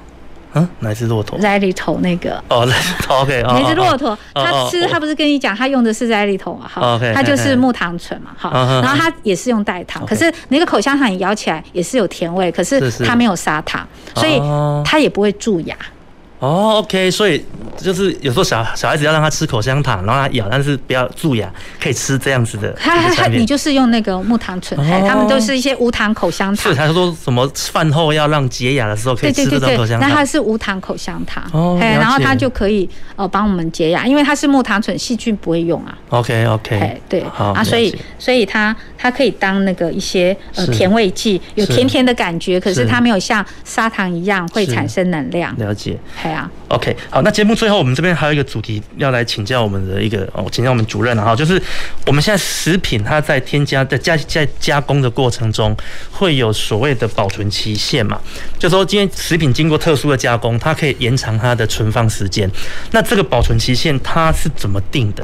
[0.53, 1.38] 嗯，哪一只骆驼？
[1.39, 2.41] 在里头那个。
[2.49, 2.67] 哦
[3.07, 14.39] ，OK，那只骆驼，它吃它不是跟你讲，它用的是在里头啊，哈，它就是木糖醇嘛，哈，然后它也是用代糖，可是那个口香糖你咬起来也是有甜味，可是它没有砂糖，所以
[14.83, 15.75] 它也不会蛀牙。
[16.46, 17.43] 哦，OK，所以
[17.76, 22.72] 就是有时候小小孩子要让他吃口香糖，然后他咬，但是不要蛀牙，可以吃这样子的。
[22.74, 26.64] 他他你就是用那个木糖醇，他们都是一些无糖口香糖。
[26.64, 30.08] 所以他说什么饭后要让洁牙的时候可以吃这种口香糖。
[30.08, 31.43] 那它是无糖口香糖，
[31.80, 35.98] 然后它就可以呃帮我们洁牙，因为它是木糖醇，细菌不会用啊。
[36.10, 45.56] OK OK，对，啊，所以所以它它可以当那个一些呃甜味剂，有甜甜的感觉，可是它没有像砂糖一样会产生能量。
[45.58, 45.98] 了解。
[46.69, 51.61] ，OK，好，那节目最后我们这边还有一个主题要来请教我们的一个哦，请教我们主任哈，就是
[52.05, 55.75] 我们现在食品它在添加在加在加工的过程中
[56.11, 58.19] 会有所谓的保存期限嘛？
[58.57, 62.49] 就说今天食品经过特殊的加工，它可以延长它的存放时间。
[62.91, 65.23] 那这个保存期限它是怎么定的？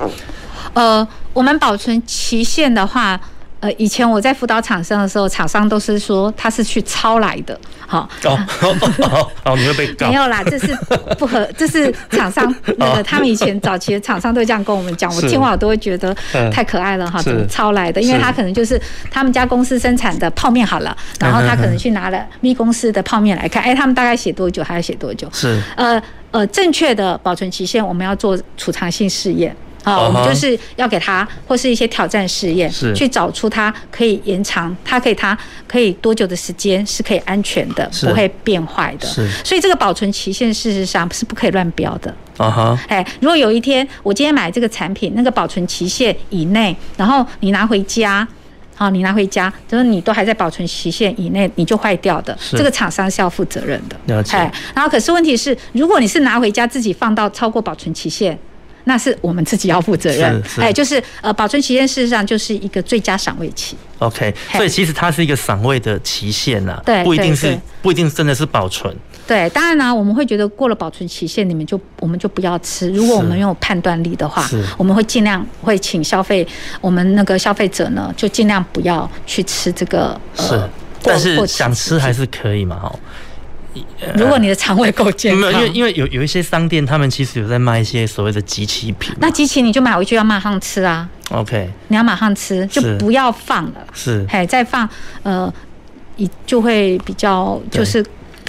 [0.74, 3.20] 呃，我们保存期限的话。
[3.62, 7.57] 呃，以前我在辅导厂商的时候，厂商都是说他是去抄来的，
[7.88, 8.09] 好。
[8.26, 10.07] 哦哦哦，你会被告？
[10.07, 10.76] 没有啦，这是
[11.20, 16.12] 不合， 这是厂商那个他们以前早期的厂商都这样跟我们讲，我听完我都会觉得
[16.51, 18.01] 太可爱了哈，怎么抄来的？
[18.01, 18.82] 因为他可能就是
[19.12, 25.30] 他们家公司生产的泡面好了，然后他可能去拿了 B 公司的泡面来看，哎，他们大概写多久，还要写多久？
[25.32, 25.62] 是。
[25.76, 26.01] 呃
[26.32, 29.55] 呃，正确的保存期限，我们要做储藏性试验。
[29.84, 35.36] 好，我们就是要给他或是一些挑战试验，去找出它可以延长，它可以它
[35.68, 39.08] 可以多久的时间是可以安全的，不会变坏的。
[39.08, 42.14] 是，所以这个保存期限事实上是不可以乱标的。
[42.38, 48.28] 啊哈，哎，如果有一天我今天买这个产品，那个保存期限以内，然后你拿回家，
[48.76, 53.96] 好，你拿回家，就是你都还在保存期限以内，你就坏掉的，这个厂商是要负责任的。
[54.06, 54.38] 了解。
[54.38, 58.38] 哎，然后可是问题是，如果你是拿回家自己放到超过保存期限。
[58.86, 60.44] 那是我们自己要负责任。
[60.58, 63.76] 哎，就是呃，保存期限事实上就是一个最佳赏味期。
[64.00, 68.96] OK，所以其实它是一个赏味的期限呐，对，不一定是不一定真的是保存。
[69.28, 72.90] 对，当然呢，我们会觉得过了保存期限，你们就我们就不要吃。
[72.92, 76.46] 如果我们有判断力的话，我们会尽量会请消费
[76.82, 80.20] 我们那个消费者呢，就尽量不要去吃这个。
[80.36, 80.60] 是，
[81.04, 82.96] 但是想吃还是可以嘛，哈。
[84.16, 89.16] 如果你的肠胃够健康，没有，因为因为有有一些商店，他们其实有在卖一些所谓的集齐品。
[89.20, 91.10] 那集齐你就买回去要马上吃啊。
[91.30, 93.88] OK，你要马上吃，就不要放了。
[93.94, 94.88] 是，嘿，再放，
[95.24, 95.54] 呃，
[96.18, 98.06] 你就会比较就是。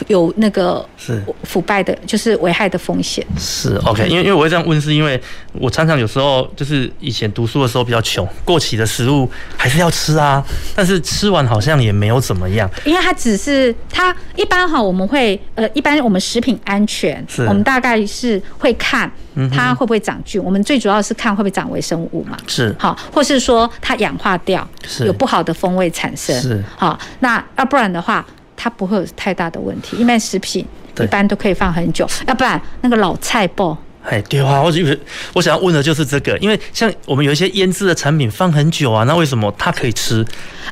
[0.08, 3.26] 有那个是腐败的，就是危害的风险。
[3.38, 5.20] 是 OK，因为因为我会这样问，是因为
[5.52, 10.42] 我常常有时候就是以前读书的时候比较穷，过期的食物还是要吃啊，
[10.74, 12.70] 但是吃完好像也没有怎么样。
[12.84, 19.10] 因为它只是它一般哈，我们会呃，一般我们食品安全，是我们大概是会看
[19.50, 22.36] 它会不会长菌，我们最主要是看会不会长微生物嘛。
[22.46, 26.38] 是好，或是说它氧化掉，是有不好的风味产生。
[26.40, 28.24] 是好，那要不然的话。
[28.62, 30.64] 它不会有太大的问题，因为食品
[31.00, 33.76] 一般都可以放很久，要不然那个老菜脯。
[34.04, 34.84] 哎，对啊，我就
[35.32, 40.24] 我想要问的就是这个，因为像我们有一些腌制的产品放很久啊，那为什么它可以吃？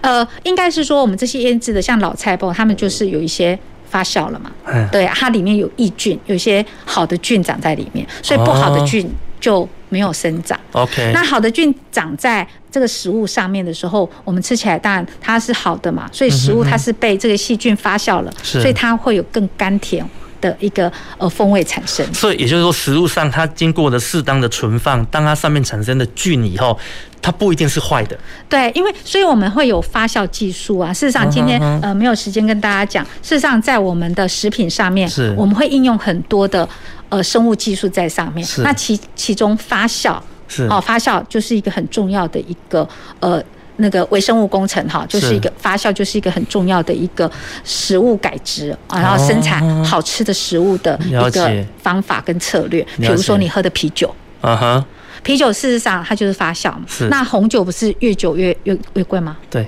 [0.03, 10.59] 呃，应该是说我们这些腌制的，像老菜脯，它们就是有一些发酵了嘛，嗯、对，它里面有益菌，有一些好的菌长在里面，所以不好的菌就没有生长。
[10.73, 12.49] OK，那好的菌长在。
[12.73, 20.09] 这个食物上面的时候，我们吃起来当然它是好的嘛，所以食物它是被这个细菌发酵了，所以它会有更甘甜
[20.41, 22.07] 的一个呃风味产生。
[22.15, 26.79] 所以也就是说，食物上它经过了适当的存放，当它上面产生的菌以后，
[27.23, 28.19] 它不一定是坏的。
[28.49, 30.93] 对，因为所以我们会有发酵技术啊。
[30.93, 33.05] 事实上，今天呃没有时间跟大家讲。
[33.23, 36.69] 事实上，在我们的食品上面，是我们会应用很多的
[37.09, 38.47] 呃生物技术在上面。
[38.59, 40.19] 那其其中发酵。
[40.53, 42.89] 是哦，发酵就是一个很重要的一个
[43.21, 43.41] 呃
[43.77, 47.31] 那个微生物工程哈，就是一个发酵就是一个很重要的一个
[47.63, 52.85] 食物改质啊，然后生产好吃的食物的一个方法跟策略。
[52.97, 54.85] 比如说你喝的啤酒，啊哈，
[55.23, 56.83] 啤酒事实上它就是发酵嘛。
[56.87, 57.09] 是。
[57.09, 59.37] 那红酒不是越久越越越贵吗？
[59.49, 59.67] 对。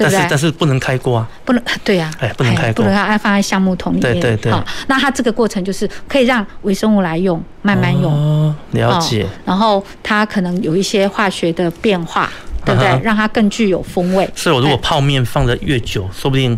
[0.00, 4.12] 但是但是不能开锅啊，不能对呀，哎，不能开锅，不能让放在橡木桶里面。
[4.12, 4.52] 对对对。
[4.52, 8.12] 好，那它这个过程就是可以让微生物来用，慢慢用。
[8.12, 9.26] 哦，了解。
[9.44, 12.30] 然后它可能有一些化学的变化，
[12.64, 12.88] 对不对？
[13.02, 14.30] 让它更具有风味。
[14.36, 16.56] 所以我如果泡面放的越久，说不定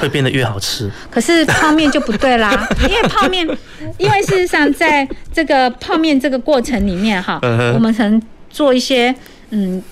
[0.00, 0.90] 会变得越好吃。
[1.10, 3.46] 可是泡面就不对啦， 因为泡面，
[3.98, 7.38] 因为事实上在这个泡面这个过程里面哈，
[7.74, 8.20] 我们可能
[8.50, 9.14] 做一些
[9.50, 9.82] 嗯。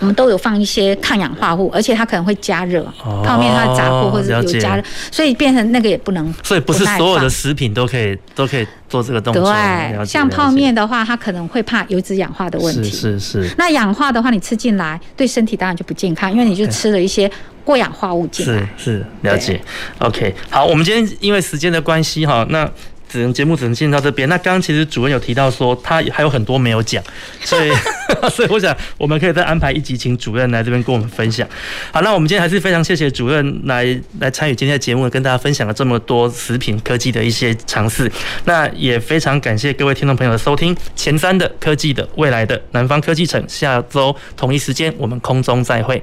[0.00, 2.84] 我们都有放一些抗氧化物，而且它可能会加热，
[3.24, 6.32] 泡面它炸过或者有加热，所以变成那个也不能。
[6.42, 9.42] 所以不是所有的食品都可以都可以做这个动作。
[9.44, 12.90] 对，像泡面的话，它可能会怕油脂氧化的问题。
[12.90, 13.54] 是是是。
[13.58, 17.30] 那氧化的话，你吃进来对身体当然就不健康，因为你就吃了一些
[17.64, 18.60] 过氧化物进来。
[18.76, 19.60] 是是，了解。
[19.98, 22.70] OK，好，我们今天因为时间的关系哈，那。
[23.08, 24.28] 只能节目只能进到这边。
[24.28, 27.02] 那刚刚其实主任有提到说，他还有很多没有讲，
[27.40, 27.72] 所以
[28.30, 31.48] 所以我想我们可以再安排一集，请主任来这边跟我们分享。
[31.92, 38.10] 好，那我们今天还是非常谢谢主任来来参与今天的节目，跟大家分享了这么多食品科技的一些尝试。
[38.44, 46.02] 那也非常感谢各位听众朋友的收听，前三的科技的未来的南方科技城，下周同一时间我们空中再会。